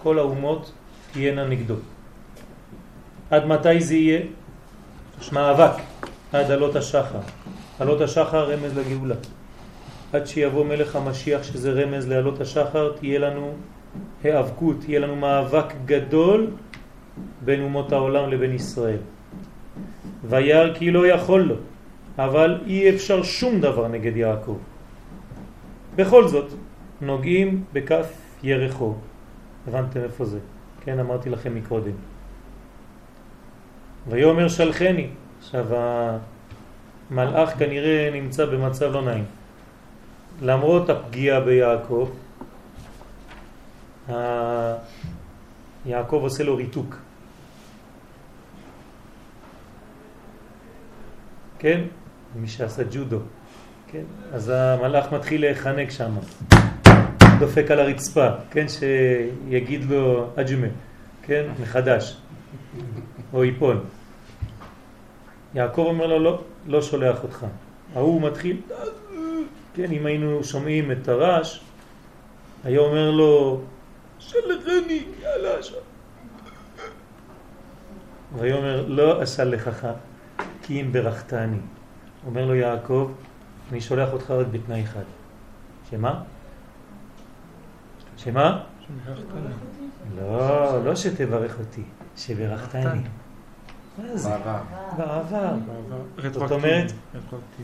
[0.04, 0.72] כל האומות
[1.12, 1.76] תהיינה נגדו.
[3.32, 4.22] עד מתי זה יהיה?
[5.22, 5.82] יש מאבק
[6.34, 7.20] עד עלות השחר.
[7.80, 9.16] עלות השחר רמז לגאולה.
[10.14, 13.54] עד שיבוא מלך המשיח שזה רמז לעלות השחר תהיה לנו
[14.24, 16.48] היאבקות, תהיה לנו מאבק גדול
[17.42, 19.00] בין אומות העולם לבין ישראל.
[20.24, 21.56] וירא כי לא יכול לו.
[22.18, 24.58] אבל אי אפשר שום דבר נגד יעקב.
[25.96, 26.54] בכל זאת,
[27.02, 28.08] נוגעים בכף
[28.44, 28.94] ירחו.
[29.68, 30.40] הבנתם איפה זה?
[30.82, 31.98] כן, אמרתי לכם מקודם.
[34.08, 35.08] ויאמר שלחני.
[35.40, 35.66] עכשיו,
[37.10, 39.26] המלאך כנראה נמצא במצב לא נעים.
[40.42, 42.10] למרות הפגיעה ביעקב,
[45.86, 46.96] יעקב עושה לו ריתוק.
[51.60, 51.82] כן?
[52.36, 53.20] מי שעשה ג'ודו,
[53.88, 54.04] כן?
[54.34, 56.12] אז המלאך מתחיל להיחנק שם,
[57.40, 58.66] דופק על הרצפה, כן?
[58.68, 60.68] שיגיד לו אג'ומה.
[61.24, 62.18] כן, מחדש,
[63.34, 63.80] או ייפול.
[65.56, 67.46] יעקב אומר לו, לא, לא שולח אותך.
[67.96, 68.62] ההוא מתחיל,
[69.74, 71.60] כן, אם היינו שומעים את הרעש,
[72.64, 73.62] היה אומר לו,
[74.20, 75.76] שלחני, יאללה, שם.
[78.38, 79.88] ויאמר לא אסלחך
[80.62, 81.58] כי אם ברכתני.
[82.26, 83.12] אומר לו יעקב,
[83.72, 85.04] אני שולח אותך רק בתנאי אחד.
[85.90, 86.22] שמה?
[88.18, 88.64] שמה?
[90.18, 91.84] לא, לא שתברך אותי,
[92.18, 93.02] שברכתני.
[93.98, 94.30] מה זה?
[94.98, 95.54] בעבר.
[96.32, 96.92] זאת אומרת,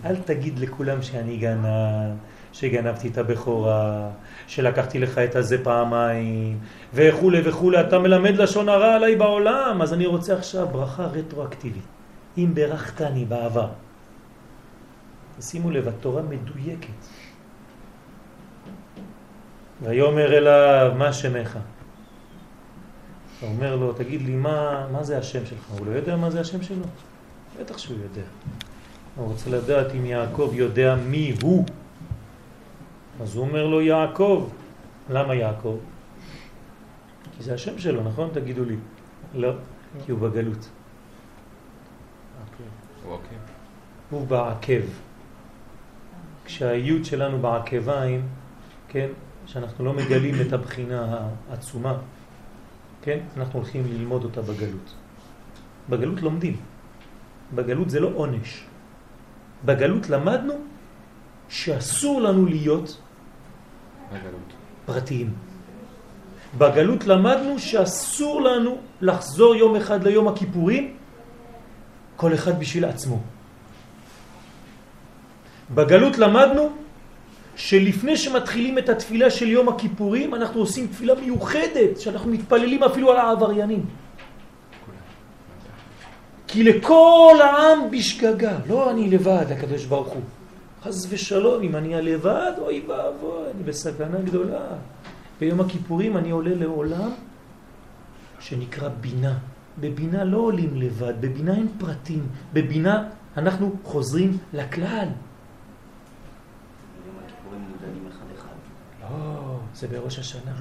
[0.06, 2.16] אל תגיד לכולם שאני גנב,
[2.54, 4.10] שגנבתי את הבכורה,
[4.48, 6.60] שלקחתי לך את הזה פעמיים,
[6.94, 11.84] וכו' וכו', אתה מלמד לשון הרע עליי בעולם, אז אני רוצה עכשיו ברכה רטרואקטיבית.
[12.38, 13.68] אם ברכתני בעבר.
[15.42, 17.02] שימו לב, התורה מדויקת.
[19.82, 21.60] ויאמר אליו, מה שמך?
[23.38, 25.70] אתה אומר לו, תגיד לי, מה, מה זה השם שלך?
[25.70, 26.86] הוא לא יודע מה זה השם שלו?
[27.60, 28.28] בטח שהוא יודע.
[29.16, 31.66] הוא רוצה לדעת אם יעקב יודע מי הוא.
[33.22, 34.50] אז הוא אומר לו, יעקב.
[35.10, 35.78] למה יעקב?
[37.38, 38.30] כי זה השם שלו, נכון?
[38.34, 38.76] תגידו לי.
[39.36, 39.52] לא,
[40.06, 40.70] כי הוא בגלות.
[43.06, 43.38] אוקיי.
[44.10, 45.09] הוא בעקב.
[46.50, 48.28] כשהאיות שלנו בעקביים,
[48.88, 49.08] כן,
[49.46, 51.98] שאנחנו לא מגלים את הבחינה העצומה,
[53.02, 54.94] כן, אנחנו הולכים ללמוד אותה בגלות.
[55.90, 56.56] בגלות לומדים.
[57.56, 58.66] בגלות זה לא עונש.
[59.66, 60.54] בגלות למדנו
[61.50, 62.98] שאסור לנו להיות
[64.10, 64.50] בגלות.
[64.86, 65.34] פרטיים.
[66.58, 70.98] בגלות למדנו שאסור לנו לחזור יום אחד ליום הכיפורים,
[72.16, 73.22] כל אחד בשביל עצמו.
[75.74, 76.70] בגלות למדנו
[77.56, 83.18] שלפני שמתחילים את התפילה של יום הכיפורים, אנחנו עושים תפילה מיוחדת, שאנחנו מתפללים אפילו על
[83.18, 83.86] העבריינים.
[86.48, 90.22] כי לכל העם בשגגה, לא אני לבד, הקדוש ברוך הוא.
[90.84, 94.66] חס ושלום, אם אני הלבד, אוי ואבוי, אני בסכנה גדולה.
[95.40, 97.12] ביום הכיפורים אני עולה לעולם
[98.40, 99.38] שנקרא בינה.
[99.80, 103.04] בבינה לא עולים לבד, בבינה אין פרטים, בבינה
[103.38, 105.08] אנחנו חוזרים לכלל.
[107.04, 108.56] ביום הכיפורים נמדדים אחד-אחד.
[109.02, 110.52] לא, זה בראש השנה.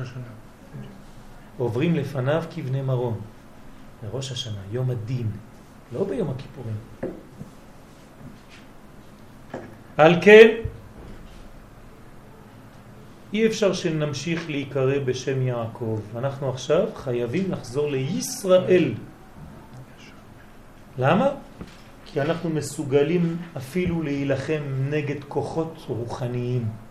[1.58, 3.20] עוברים לפניו כבני מרון.
[4.02, 5.30] בראש השנה, יום הדין,
[5.92, 6.76] לא ביום הכיפורים.
[9.96, 10.48] על כן,
[13.32, 16.00] אי אפשר שנמשיך להיקרא בשם יעקב.
[16.16, 18.94] אנחנו עכשיו חייבים לחזור לישראל.
[20.98, 21.28] למה?
[22.06, 26.87] כי אנחנו מסוגלים אפילו להילחם נגד כוחות רוחניים.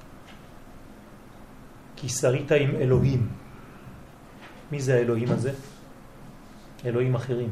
[1.97, 3.27] כי שרית עם אלוהים.
[4.71, 5.51] מי זה האלוהים הזה?
[6.85, 7.49] אלוהים אחרים.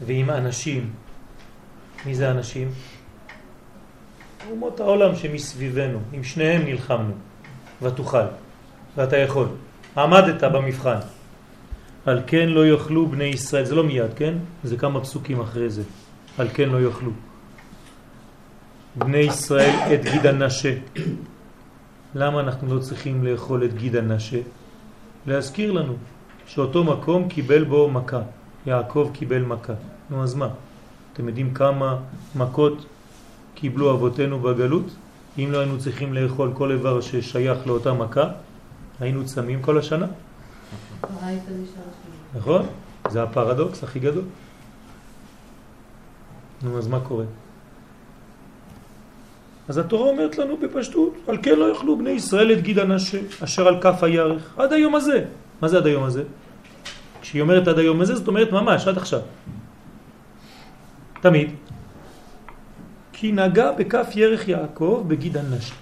[0.00, 0.90] ועם אנשים.
[2.06, 2.68] מי זה אנשים?
[4.50, 7.12] אומות העולם שמסביבנו, עם שניהם נלחמנו,
[7.82, 8.26] ותוכל,
[8.96, 9.48] ואתה יכול.
[9.96, 10.98] עמדת במבחן.
[12.06, 14.34] על כן לא יאכלו בני ישראל, זה לא מיד, כן?
[14.64, 15.82] זה כמה פסוקים אחרי זה.
[16.38, 17.10] על כן לא יאכלו.
[18.96, 20.74] בני ישראל את גיד הנשה.
[22.16, 24.40] למה אנחנו לא צריכים לאכול את גיד הנשה?
[25.26, 25.94] להזכיר לנו
[26.46, 28.20] שאותו מקום קיבל בו מכה.
[28.66, 29.72] יעקב קיבל מכה.
[30.10, 30.48] נו אז מה?
[31.12, 31.98] אתם יודעים כמה
[32.34, 32.86] מכות
[33.54, 34.86] קיבלו אבותינו בגלות?
[35.38, 38.28] אם לא היינו צריכים לאכול כל איבר ששייך לאותה מכה,
[39.00, 40.06] היינו צמים כל השנה.
[42.34, 42.66] נכון?
[43.08, 44.24] זה הפרדוקס הכי גדול.
[46.62, 47.24] נו, אז מה קורה?
[49.68, 53.68] אז התורה אומרת לנו בפשטות, על כן לא יאכלו בני ישראל את גיד הנשה, אשר
[53.68, 55.24] על כף הירך, עד היום הזה.
[55.60, 56.22] מה זה עד היום הזה?
[57.20, 59.20] כשהיא אומרת עד היום הזה, זאת אומרת ממש, עד עכשיו.
[61.20, 61.50] תמיד.
[63.12, 65.74] כי נגע בכף ירך יעקב בגיד הנשה.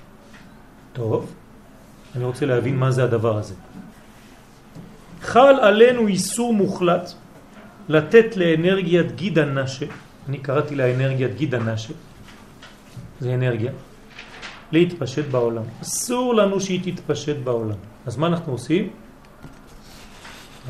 [0.93, 1.33] טוב,
[2.17, 3.55] אני רוצה להבין מה זה הדבר הזה.
[5.23, 7.13] חל עלינו איסור מוחלט
[7.89, 9.87] לתת לאנרגיית גיד הנשה,
[10.29, 11.93] אני קראתי לה אנרגיית גיד הנשה,
[13.21, 13.73] זה אנרגיה,
[14.73, 15.63] להתפשט בעולם.
[15.83, 17.77] אסור לנו שהיא תתפשט בעולם.
[18.07, 18.91] אז מה אנחנו עושים?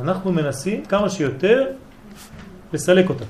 [0.00, 1.66] אנחנו מנסים כמה שיותר
[2.72, 3.24] לסלק אותה.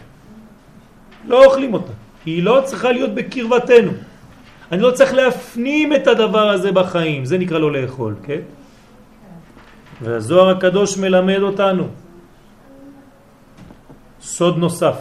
[1.24, 1.92] לא אוכלים אותה,
[2.26, 3.92] היא לא צריכה להיות בקרבתנו.
[4.72, 8.40] אני לא צריך להפנים את הדבר הזה בחיים, זה נקרא לא לאכול, כן?
[10.02, 11.88] והזוהר הקדוש מלמד אותנו
[14.20, 14.96] סוד נוסף,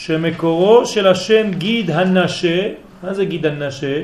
[0.00, 2.72] שמקורו של השם גיד הנשה,
[3.02, 4.02] מה זה גיד הנשה?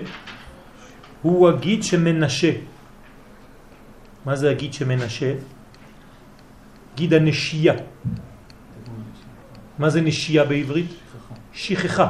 [1.23, 2.53] הוא הגיד שמנשה.
[4.25, 5.33] מה זה הגיד שמנשה?
[6.97, 7.75] גיד הנשייה.
[9.79, 10.93] מה זה נשייה בעברית?
[11.53, 12.09] שכחה.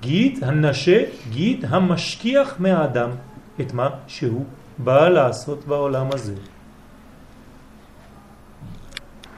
[0.00, 0.98] גיד הנשה,
[1.32, 3.10] גיד המשכיח מהאדם
[3.60, 4.44] את מה שהוא
[4.78, 6.36] בא לעשות בעולם הזה.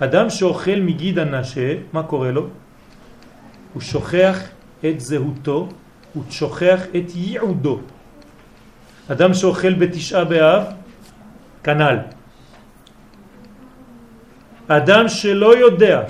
[0.02, 2.65] אדם שאוכל מגיד הנשה, מה קורה לו?
[3.76, 4.38] הוא שוכח
[4.80, 5.68] את זהותו,
[6.14, 7.80] הוא שוכח את ייעודו.
[9.12, 10.62] אדם שאוכל בתשעה באב,
[11.64, 11.98] כנל.
[14.68, 16.08] אדם שלא יודע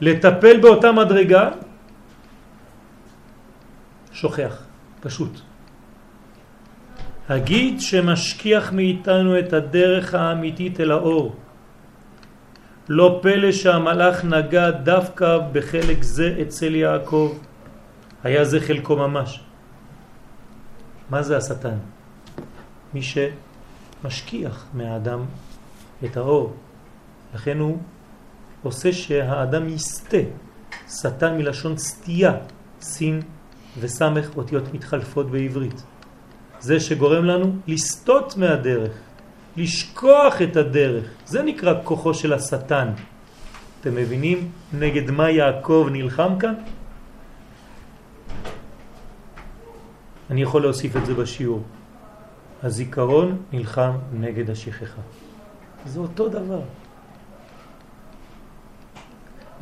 [0.00, 1.50] לטפל באותה מדרגה,
[4.12, 4.62] שוכח,
[5.00, 5.40] פשוט.
[7.28, 11.36] הגיד שמשכיח מאיתנו את הדרך האמיתית אל האור.
[12.88, 17.38] לא פלא שהמלאך נגע דווקא בחלק זה אצל יעקב.
[18.24, 19.40] היה זה חלקו ממש.
[21.10, 21.78] מה זה השטן?
[22.94, 25.24] מי שמשכיח מהאדם
[26.04, 26.52] את האור.
[27.34, 27.78] לכן הוא
[28.62, 30.24] עושה שהאדם יסתה.
[30.88, 32.32] שטן מלשון סטייה,
[32.80, 33.22] סין
[33.80, 35.82] וסמך אותיות מתחלפות בעברית.
[36.60, 38.92] זה שגורם לנו לסטות מהדרך,
[39.58, 41.04] לשכוח את הדרך.
[41.26, 42.88] זה נקרא כוחו של השטן.
[43.80, 46.54] אתם מבינים נגד מה יעקב נלחם כאן?
[50.30, 51.62] אני יכול להוסיף את זה בשיעור.
[52.62, 55.02] הזיכרון נלחם נגד השכחה.
[55.86, 56.62] זה אותו דבר.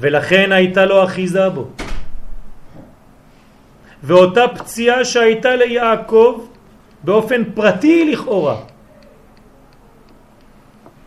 [0.01, 1.69] ולכן הייתה לו אחיזה בו.
[4.03, 6.47] ואותה פציעה שהייתה ליעקב
[7.05, 8.76] באופן פרטי לכאורה.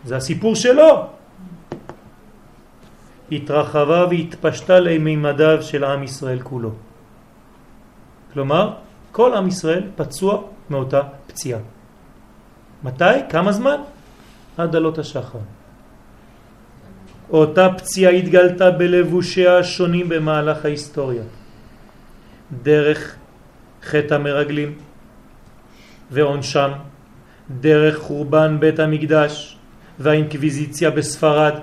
[0.04, 1.06] זה הסיפור שלו.
[3.32, 6.70] התרחבה והתפשטה למימדיו של עם ישראל כולו.
[8.32, 8.72] כלומר,
[9.12, 11.60] כל עם ישראל פצוע מאותה פציעה.
[12.82, 13.04] מתי?
[13.28, 13.80] כמה זמן?
[14.56, 15.38] עד עלות השחר.
[17.30, 21.22] אותה פציעה התגלתה בלבושיה השונים במהלך ההיסטוריה.
[22.62, 23.16] דרך
[23.82, 24.78] חטא המרגלים
[26.10, 26.70] ועונשם,
[27.50, 29.59] דרך חורבן בית המקדש
[30.00, 31.54] והאינקוויזיציה בספרד.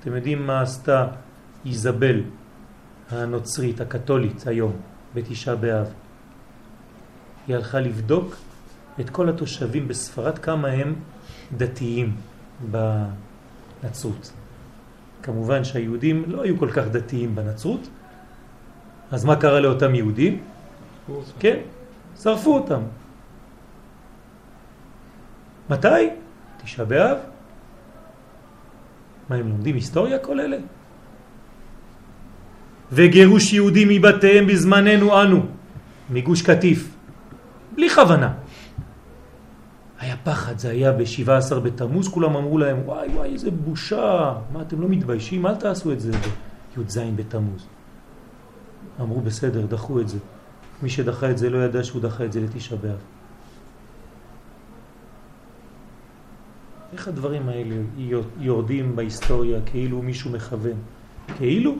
[0.00, 1.06] אתם יודעים מה עשתה
[1.66, 2.20] איזבל
[3.10, 4.72] הנוצרית הקתולית היום
[5.14, 5.86] בתשעה באב?
[7.46, 8.36] היא הלכה לבדוק
[9.00, 10.94] את כל התושבים בספרד כמה הם
[11.56, 12.16] דתיים
[12.70, 14.32] בנצרות.
[15.22, 17.88] כמובן שהיהודים לא היו כל כך דתיים בנצרות,
[19.10, 20.42] אז מה קרה לאותם יהודים?
[21.38, 21.58] כן,
[22.22, 22.82] שרפו אותם.
[25.70, 26.10] מתי?
[26.62, 27.31] תשעה באב.
[29.32, 30.56] מה, הם לומדים היסטוריה כל אלה?
[32.92, 35.46] וגירוש יהודים מבתיהם בזמננו אנו,
[36.10, 36.96] מגוש קטיף,
[37.74, 38.32] בלי כוונה.
[40.00, 44.80] היה פחד, זה היה ב-17 בתמוז, כולם אמרו להם, וואי וואי, איזה בושה, מה אתם
[44.80, 45.46] לא מתביישים?
[45.46, 46.10] אל תעשו את זה
[46.76, 47.66] בי"ז בתמוז.
[49.00, 50.18] אמרו בסדר, דחו את זה.
[50.82, 53.00] מי שדחה את זה לא ידע שהוא דחה את זה לתשעה באב.
[57.02, 57.74] איך הדברים האלה
[58.38, 60.78] יורדים בהיסטוריה כאילו מישהו מכוון?
[61.36, 61.74] כאילו?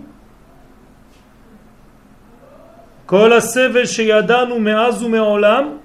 [3.06, 5.78] כל הסבל שידענו מאז ומעולם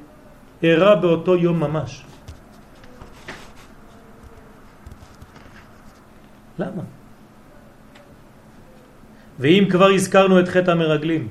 [0.64, 2.06] אירע באותו יום ממש.
[6.60, 6.84] למה?
[9.40, 11.28] ואם כבר הזכרנו את חטא המרגלים,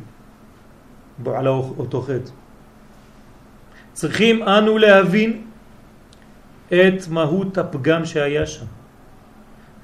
[1.26, 2.30] על אותו חטא,
[3.92, 5.46] צריכים אנו להבין
[6.68, 8.66] את מהות הפגם שהיה שם.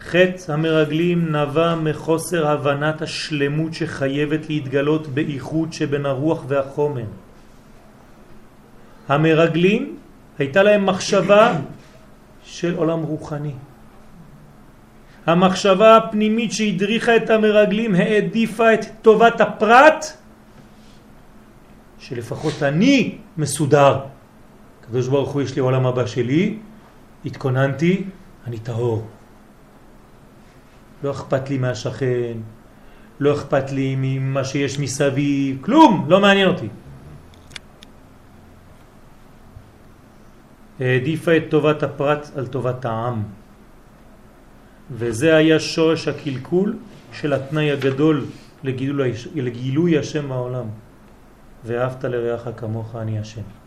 [0.00, 7.04] חטא המרגלים נבע מחוסר הבנת השלמות שחייבת להתגלות באיחוד שבין הרוח והחומר.
[9.09, 9.96] המרגלים
[10.38, 11.59] הייתה להם מחשבה
[12.44, 13.54] של עולם רוחני.
[15.26, 20.06] המחשבה הפנימית שהדריכה את המרגלים העדיפה את טובת הפרט
[21.98, 23.98] שלפחות אני מסודר.
[24.80, 26.59] קדוש ברוך הוא יש לי עולם הבא שלי,
[27.24, 28.05] התכוננתי,
[28.47, 29.07] אני טהור.
[31.05, 32.36] לא אכפת לי מהשכן,
[33.20, 36.69] לא אכפת לי ממה שיש מסביב, כלום, לא מעניין אותי.
[40.81, 43.23] העדיפה את טובת הפרט על טובת העם.
[44.90, 46.77] וזה היה שורש הקלקול
[47.12, 48.27] של התנאי הגדול
[48.65, 50.66] לגילוי, לגילוי השם בעולם.
[51.65, 53.61] ואהבת לרעך כמוך אני השם.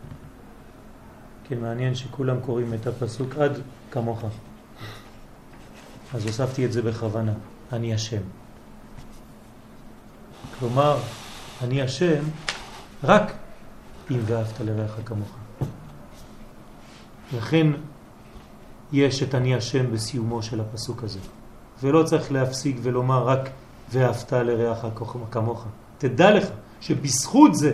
[1.48, 3.60] כן, מעניין שכולם קוראים את הפסוק עד
[3.90, 4.22] כמוך.
[6.14, 7.32] אז הוספתי את זה בכוונה,
[7.72, 8.22] אני השם.
[10.58, 10.98] כלומר,
[11.62, 12.24] אני השם
[13.04, 13.32] רק
[14.10, 15.28] אם ואהבת לרעך כמוך.
[17.36, 17.66] לכן
[18.92, 21.18] יש את אני השם בסיומו של הפסוק הזה.
[21.82, 23.50] ולא צריך להפסיק ולומר רק
[23.90, 24.86] ואהבת לרעך
[25.30, 25.64] כמוך.
[25.98, 26.48] תדע לך
[26.80, 27.72] שבזכות זה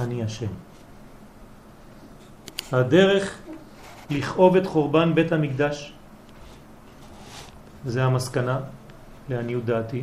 [0.00, 0.65] אני השם.
[2.72, 3.38] הדרך
[4.10, 5.92] לכאוב את חורבן בית המקדש,
[7.86, 8.60] זה המסקנה
[9.28, 10.02] לעניות דעתי.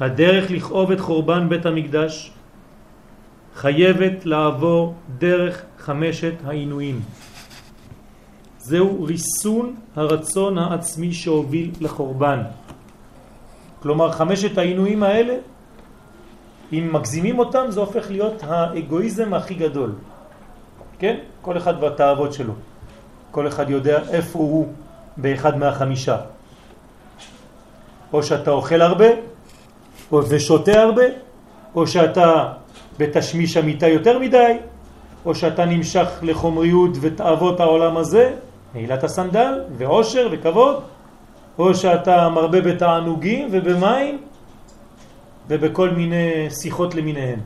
[0.00, 2.32] הדרך לכאוב את חורבן בית המקדש
[3.54, 7.00] חייבת לעבור דרך חמשת העינויים.
[8.58, 12.42] זהו ריסון הרצון העצמי שהוביל לחורבן.
[13.82, 15.34] כלומר, חמשת העינויים האלה,
[16.72, 19.92] אם מגזימים אותם, זה הופך להיות האגואיזם הכי גדול.
[20.98, 21.16] כן?
[21.42, 22.52] כל אחד והתאוות שלו.
[23.30, 24.66] כל אחד יודע איפה הוא
[25.16, 26.16] באחד מהחמישה.
[28.12, 29.08] או שאתה אוכל הרבה,
[30.12, 31.04] או ושותה הרבה,
[31.74, 32.52] או שאתה
[32.98, 34.56] בתשמיש המיטה יותר מדי,
[35.26, 38.32] או שאתה נמשך לחומריות ותאוות העולם הזה,
[38.74, 40.82] נעילת הסנדל ועושר וכבוד,
[41.58, 44.18] או שאתה מרבה בתענוגים ובמים
[45.48, 47.40] ובכל מיני שיחות למיניהם.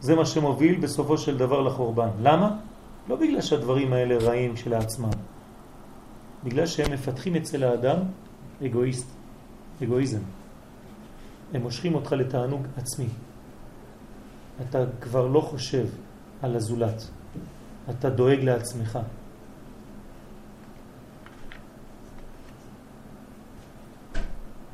[0.00, 2.08] זה מה שמוביל בסופו של דבר לחורבן.
[2.22, 2.56] למה?
[3.08, 5.10] לא בגלל שהדברים האלה רעים של העצמם,
[6.44, 7.98] בגלל שהם מפתחים אצל האדם
[8.66, 9.06] אגואיסט,
[9.82, 10.20] אגואיזם.
[11.54, 13.08] הם מושכים אותך לתענוג עצמי.
[14.60, 15.86] אתה כבר לא חושב
[16.42, 17.10] על הזולת,
[17.90, 18.98] אתה דואג לעצמך.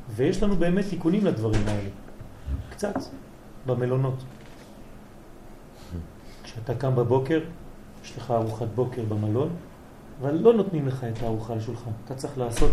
[0.09, 1.89] ויש לנו באמת תיקונים לדברים האלה,
[2.69, 2.95] קצת,
[3.65, 4.23] במלונות.
[6.43, 7.39] כשאתה קם בבוקר,
[8.03, 9.55] יש לך ארוחת בוקר במלון,
[10.21, 11.91] אבל לא נותנים לך את הארוחה על שולחן.
[12.05, 12.71] אתה צריך לעשות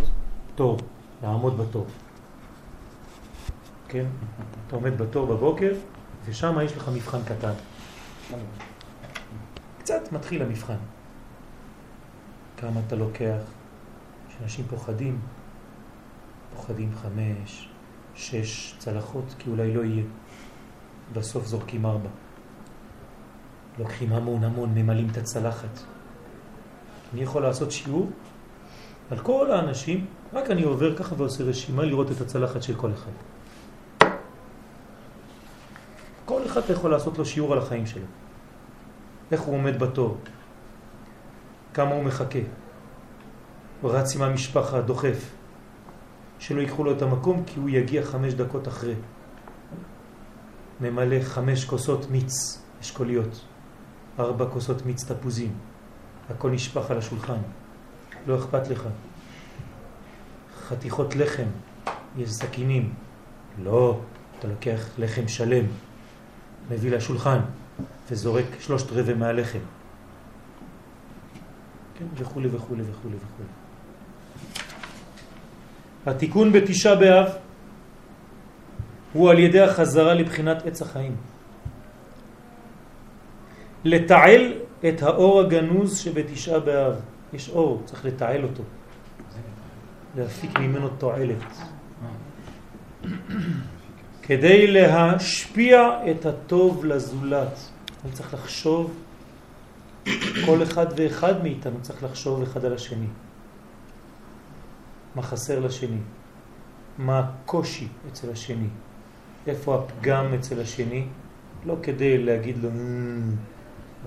[0.54, 0.76] תור,
[1.22, 1.86] לעמוד בתור.
[3.88, 4.06] כן?
[4.66, 5.72] אתה עומד בתור בבוקר,
[6.24, 7.52] ושם יש לך מבחן קטן.
[9.78, 10.76] קצת מתחיל המבחן.
[12.56, 13.38] כמה אתה לוקח,
[14.28, 15.18] שאנשים פוחדים,
[16.56, 17.68] פוחדים חמש,
[18.14, 20.04] שש צלחות, כי אולי לא יהיה.
[21.12, 22.08] בסוף זורקים ארבע.
[23.78, 25.80] לוקחים המון המון, ממלאים את הצלחת.
[27.14, 28.10] אני יכול לעשות שיעור
[29.10, 33.10] על כל האנשים, רק אני עובר ככה ועושה רשימה לראות את הצלחת של כל אחד.
[36.24, 38.06] כל אחד יכול לעשות לו שיעור על החיים שלו.
[39.32, 40.16] איך הוא עומד בתור,
[41.74, 42.38] כמה הוא מחכה.
[43.80, 45.35] הוא רץ עם המשפחה, דוחף,
[46.38, 48.94] שלא ייקחו לו את המקום כי הוא יגיע חמש דקות אחרי.
[50.80, 53.44] ממלא חמש כוסות מיץ אשכוליות,
[54.18, 55.52] ארבע כוסות מיץ תפוזים,
[56.30, 57.38] הכל נשפך על השולחן,
[58.26, 58.88] לא אכפת לך.
[60.68, 61.46] חתיכות לחם,
[62.16, 62.94] יש סכינים,
[63.62, 64.00] לא,
[64.38, 65.64] אתה לוקח לחם שלם,
[66.70, 67.38] מביא לשולחן
[68.10, 69.58] וזורק שלושת רבעי מהלחם.
[71.98, 73.55] כן, וכו' וכו' וכו' וכו'.
[76.06, 77.28] התיקון בתשעה באב
[79.12, 81.16] הוא על ידי החזרה לבחינת עץ החיים.
[83.84, 84.52] לתעל
[84.88, 86.94] את האור הגנוז שבתשעה באב.
[87.32, 88.62] יש אור, צריך לתעל אותו.
[90.16, 91.44] להפיק ממנו תועלת.
[94.22, 97.58] כדי להשפיע את הטוב לזולת.
[98.04, 98.94] אני צריך לחשוב,
[100.46, 103.06] כל אחד ואחד מאיתנו צריך לחשוב אחד על השני.
[105.16, 105.98] מה חסר לשני?
[106.98, 108.68] מה הקושי אצל השני?
[109.46, 111.06] איפה הפגם אצל השני?
[111.66, 112.70] לא כדי להגיד לו,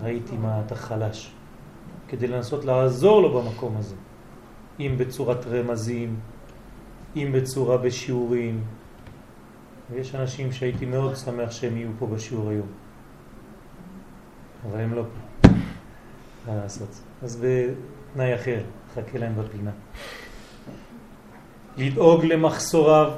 [0.04, 1.32] ראיתי מה אתה חלש,
[2.08, 3.96] כדי לנסות לעזור לו במקום הזה,
[4.80, 6.20] אם בצורת רמזים,
[7.16, 8.64] אם בצורה בשיעורים,
[9.92, 12.68] ויש אנשים שהייתי מאוד שמח שהם יהיו פה בשיעור היום.
[14.70, 15.50] אבל הם לא פה.
[16.48, 17.02] מה לעשות?
[17.22, 18.62] אז בתנאי אחר,
[18.96, 19.72] חכה להם בפינה.
[21.78, 23.12] לדאוג למחסוריו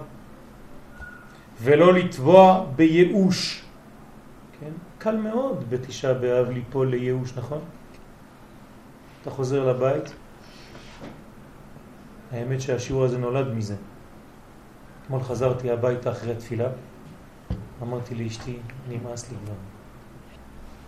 [1.61, 3.63] ולא לטבוע בייאוש.
[4.59, 4.71] כן?
[4.97, 7.59] קל מאוד בתשעה באב ליפול לייאוש, נכון?
[9.21, 10.13] אתה חוזר לבית,
[12.31, 13.75] האמת שהשיעור הזה נולד מזה.
[15.03, 16.67] אתמול חזרתי הביתה אחרי התפילה,
[17.81, 18.57] אמרתי לאשתי,
[18.89, 19.53] נמאס לי כבר.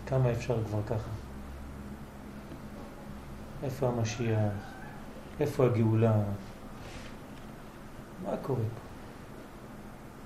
[0.08, 1.10] כמה אפשר כבר ככה?
[3.64, 4.54] איפה המשיח?
[5.40, 6.14] איפה הגאולה?
[8.26, 8.82] מה קורה פה?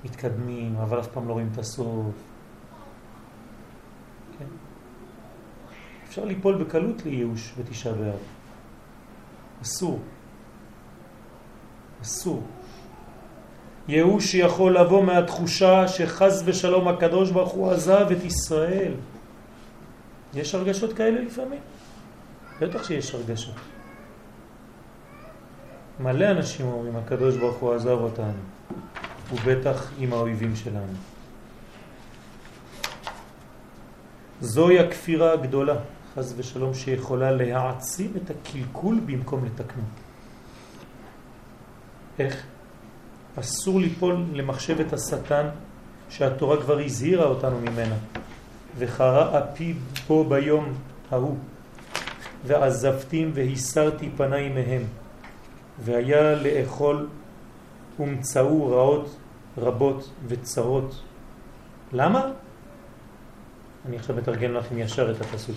[0.03, 2.13] מתקדמים, אבל אף פעם לא רואים את הסוף.
[4.39, 4.45] כן?
[6.07, 8.19] אפשר ליפול בקלות לייאוש בתשעה באב.
[9.61, 9.99] אסור.
[12.01, 12.43] אסור.
[13.87, 18.93] ייאוש שיכול לבוא מהתחושה שחז ושלום הקדוש ברוך הוא עזב את ישראל.
[20.33, 21.59] יש הרגשות כאלה לפעמים?
[22.59, 23.55] בטח שיש הרגשות.
[25.99, 28.41] מלא אנשים אומרים, הקדוש ברוך הוא עזב אותנו,
[29.33, 30.93] ובטח עם האויבים שלנו.
[34.41, 35.75] זוהי הכפירה הגדולה,
[36.15, 39.83] חז ושלום, שיכולה להעצים את הקלקול במקום לתקנו.
[42.19, 42.43] איך?
[43.39, 45.49] אסור ליפול למחשבת השטן
[46.09, 47.95] שהתורה כבר הזהירה אותנו ממנה.
[48.77, 49.73] וחרה אפי
[50.07, 50.73] בו ביום
[51.11, 51.37] ההוא,
[52.45, 54.83] ועזבתים והסרתי פניי מהם,
[55.79, 57.07] והיה לאכול
[57.99, 59.17] ומצאו רעות
[59.57, 61.01] רבות וצרות.
[61.93, 62.31] למה?
[63.85, 65.55] אני עכשיו מתרגם לכם ישר את הפסוק.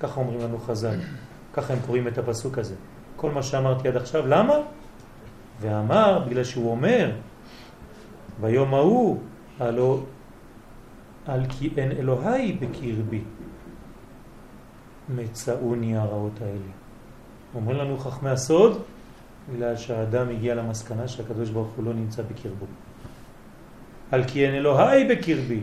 [0.00, 0.98] ככה אומרים לנו חז"ל,
[1.52, 2.74] ככה הם קוראים את הפסוק הזה.
[3.16, 4.54] כל מה שאמרתי עד עכשיו, למה?
[5.60, 7.10] ואמר, בגלל שהוא אומר,
[8.40, 9.18] ביום ההוא,
[9.60, 10.00] הלא
[11.26, 13.22] על כי אין אלוהי בקרבי,
[15.08, 16.72] מצאוני הרעות האלה.
[17.54, 18.82] אומרים לנו חכמי הסוד,
[19.52, 22.66] בגלל שהאדם הגיע למסקנה שהקדוש ברוך הוא לא נמצא בקרבו.
[24.10, 25.60] על כי אין אלוהי בקרבי.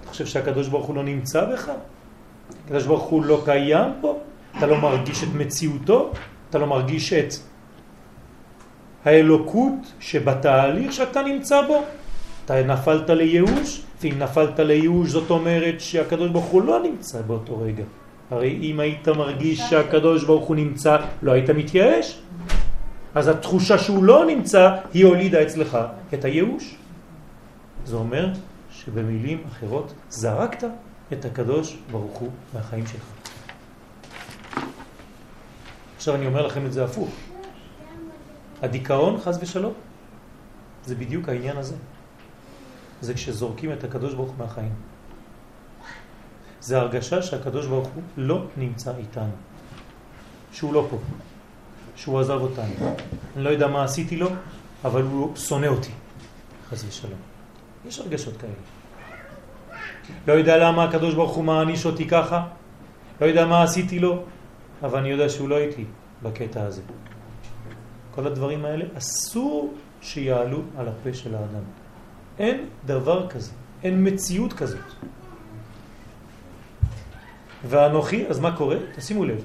[0.00, 1.70] אתה חושב שהקדוש ברוך הוא לא נמצא בך?
[2.64, 4.18] הקדוש ברוך הוא לא קיים פה?
[4.58, 6.12] אתה לא מרגיש את מציאותו?
[6.50, 7.34] אתה לא מרגיש את
[9.04, 11.82] האלוקות שבתהליך שאתה נמצא בו?
[12.44, 17.84] אתה נפלת לייאוש, ואם נפלת לייאוש זאת אומרת שהקדוש ברוך הוא לא נמצא באותו רגע.
[18.30, 22.20] הרי אם היית מרגיש שהקדוש ברוך הוא נמצא, לא היית מתייאש.
[23.14, 25.78] אז התחושה שהוא לא נמצא, היא הולידה אצלך
[26.14, 26.74] את הייאוש.
[27.84, 28.32] זה אומר
[28.70, 30.64] שבמילים אחרות זרקת
[31.12, 33.04] את הקדוש ברוך הוא מהחיים שלך.
[35.96, 37.10] עכשיו אני אומר לכם את זה הפוך.
[38.62, 39.72] הדיכאון, חז ושלום,
[40.84, 41.76] זה בדיוק העניין הזה.
[43.00, 44.72] זה כשזורקים את הקדוש ברוך מהחיים.
[46.60, 49.32] זה הרגשה שהקדוש ברוך הוא לא נמצא איתנו,
[50.52, 50.98] שהוא לא פה,
[51.96, 52.94] שהוא עזב אותנו.
[53.36, 54.28] אני לא יודע מה עשיתי לו,
[54.84, 55.90] אבל הוא שונא אותי,
[56.70, 57.18] חס ושלום.
[57.88, 58.52] יש הרגשות כאלה.
[60.28, 62.46] לא יודע למה הקדוש ברוך הוא מעניש אותי ככה,
[63.20, 64.22] לא יודע מה עשיתי לו,
[64.82, 65.84] אבל אני יודע שהוא לא איתי
[66.22, 66.82] בקטע הזה.
[68.14, 71.64] כל הדברים האלה אסור שיעלו על הפה של האדם.
[72.38, 73.52] אין דבר כזה,
[73.82, 74.88] אין מציאות כזאת.
[77.68, 78.76] ואנוכי, אז מה קורה?
[78.96, 79.44] תשימו לב,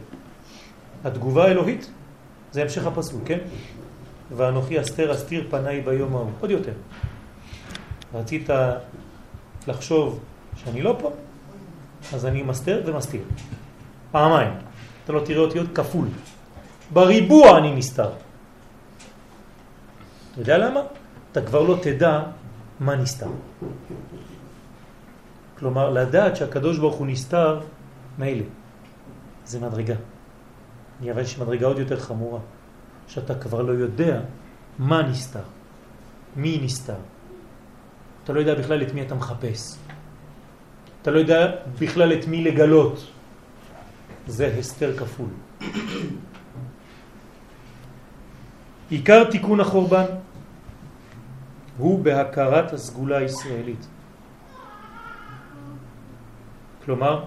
[1.04, 1.92] התגובה האלוהית
[2.52, 3.40] זה המשך הפסוק, כן?
[4.38, 6.32] ואנוכי אסתר אסתיר פניי ביום ההוא.
[6.40, 6.74] עוד יותר.
[8.14, 8.50] רצית
[9.68, 10.20] לחשוב
[10.56, 11.12] שאני לא פה,
[12.14, 13.22] אז אני מסתר ומסתיר.
[14.12, 14.54] פעמיים.
[15.04, 16.08] אתה לא תראה אותי עוד כפול.
[16.94, 18.10] בריבוע אני נסתר.
[20.32, 20.82] אתה יודע למה?
[21.32, 22.24] אתה כבר לא תדע
[22.80, 23.30] מה נסתר.
[25.60, 27.60] כלומר, לדעת שהקדוש ברוך הוא נסתר,
[28.18, 28.44] מילא.
[29.46, 29.96] זה מדרגה.
[31.02, 32.40] אבל יש מדרגה עוד יותר חמורה,
[33.08, 34.22] שאתה כבר לא יודע
[34.80, 35.48] מה נסתר,
[36.36, 37.00] מי נסתר.
[38.24, 39.78] אתה לא יודע בכלל את מי אתה מחפש.
[41.02, 43.08] אתה לא יודע בכלל את מי לגלות.
[44.28, 45.30] זה הסתר כפול.
[48.90, 50.06] עיקר תיקון החורבן
[51.78, 53.88] הוא בהכרת הסגולה הישראלית.
[56.86, 57.24] כלומר,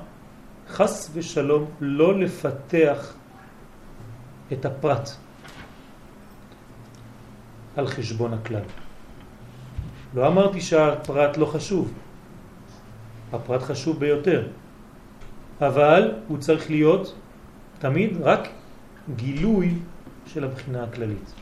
[0.69, 3.15] חס ושלום לא לפתח
[4.53, 5.11] את הפרט
[7.77, 8.63] על חשבון הכלל.
[10.15, 11.93] לא אמרתי שהפרט לא חשוב,
[13.33, 14.49] הפרט חשוב ביותר,
[15.61, 17.15] אבל הוא צריך להיות
[17.79, 18.49] תמיד רק
[19.17, 19.75] גילוי
[20.27, 21.33] של הבחינה הכללית.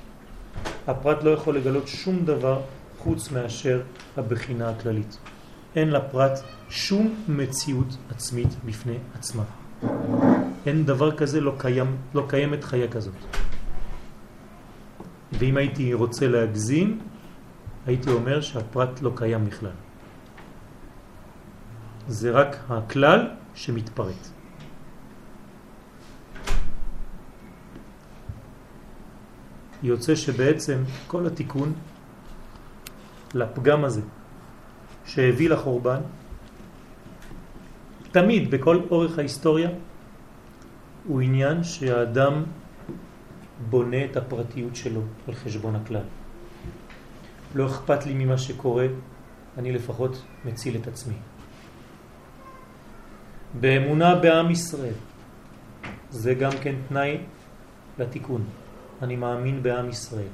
[0.87, 2.61] הפרט לא יכול לגלות שום דבר
[2.99, 3.83] חוץ מאשר
[4.17, 5.19] הבחינה הכללית.
[5.77, 9.45] אין לפרט שום מציאות עצמית בפני עצמה.
[10.67, 13.15] אין דבר כזה, לא, קיים, לא קיימת חיה כזאת.
[15.33, 17.01] ואם הייתי רוצה להגזים,
[17.87, 19.77] הייתי אומר שהפרט לא קיים בכלל.
[22.09, 24.29] זה רק הכלל שמתפרט.
[29.83, 31.73] יוצא שבעצם כל התיקון
[33.35, 34.03] לפגם הזה
[35.07, 36.01] שהביא לחורבן,
[38.13, 39.71] תמיד בכל אורך ההיסטוריה,
[41.07, 42.45] הוא עניין שהאדם
[43.71, 46.05] בונה את הפרטיות שלו על חשבון הכלל.
[47.55, 48.87] לא אכפת לי ממה שקורה,
[49.59, 51.15] אני לפחות מציל את עצמי.
[53.61, 54.95] באמונה בעם ישראל,
[56.11, 57.19] זה גם כן תנאי
[57.99, 58.45] לתיקון.
[59.03, 60.33] אני מאמין בעם ישראל.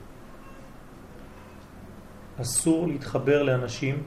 [2.41, 4.03] אסור להתחבר לאנשים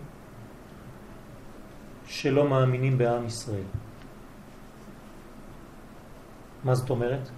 [2.08, 3.70] שלא מאמינים בעם ישראל.
[6.64, 7.30] מה זאת אומרת?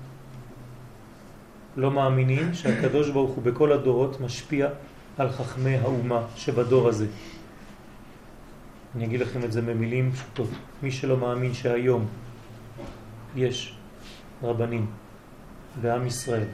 [1.78, 4.70] לא מאמינים שהקדוש ברוך הוא בכל הדורות משפיע
[5.18, 7.08] על חכמי האומה שבדור הזה.
[8.96, 10.50] אני אגיד לכם את זה במילים פשוטות.
[10.84, 12.06] מי שלא מאמין שהיום
[13.36, 13.76] יש
[14.44, 14.86] רבנים
[15.82, 16.48] בעם ישראל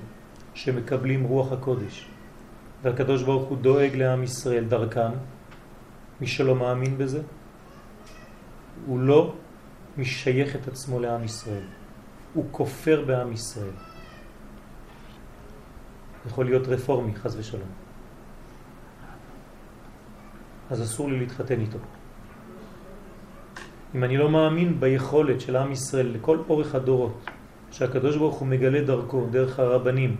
[0.53, 2.07] שמקבלים רוח הקודש
[2.83, 5.11] והקדוש ברוך הוא דואג לעם ישראל דרכם,
[6.21, 7.21] מי שלא מאמין בזה,
[8.85, 9.33] הוא לא
[9.97, 11.65] משייך את עצמו לעם ישראל,
[12.37, 13.73] הוא כופר בעם ישראל.
[16.27, 17.69] יכול להיות רפורמי, חז ושלום.
[20.69, 21.77] אז אסור לי להתחתן איתו.
[23.95, 27.17] אם אני לא מאמין ביכולת של עם ישראל לכל אורך הדורות,
[27.71, 30.15] שהקדוש ברוך הוא מגלה דרכו, דרך הרבנים,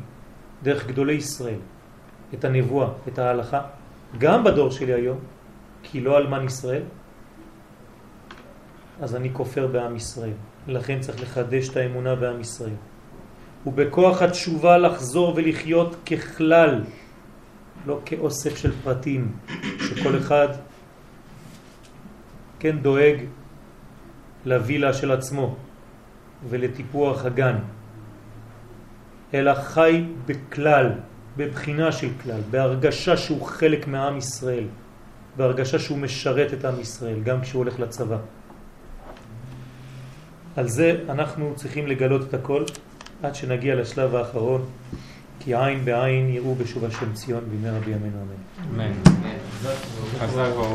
[0.64, 1.60] דרך גדולי ישראל,
[2.34, 3.62] את הנבואה, את ההלכה,
[4.18, 5.20] גם בדור שלי היום,
[5.84, 6.84] כי לא אלמן ישראל,
[9.02, 10.57] אז אני כופר בעם ישראל.
[10.68, 12.76] לכן צריך לחדש את האמונה בעם ישראל.
[13.66, 16.84] ובכוח התשובה לחזור ולחיות ככלל,
[17.86, 19.32] לא כאוסף של פרטים,
[19.80, 20.48] שכל אחד
[22.60, 23.18] כן דואג
[24.46, 25.56] לווילה של עצמו
[26.50, 27.56] ולטיפוח הגן,
[29.34, 30.92] אלא חי בכלל,
[31.38, 34.66] בבחינה של כלל, בהרגשה שהוא חלק מעם ישראל,
[35.38, 38.18] בהרגשה שהוא משרת את עם ישראל, גם כשהוא הולך לצבא.
[40.58, 42.64] על זה אנחנו צריכים לגלות את הכל
[43.24, 44.66] עד שנגיע לשלב האחרון,
[45.40, 48.18] כי עין בעין יראו בשוב השם ציון בימי רבי ימינו
[48.74, 48.84] אמן.
[48.84, 48.94] אמן.
[50.20, 50.74] חזק ברוך.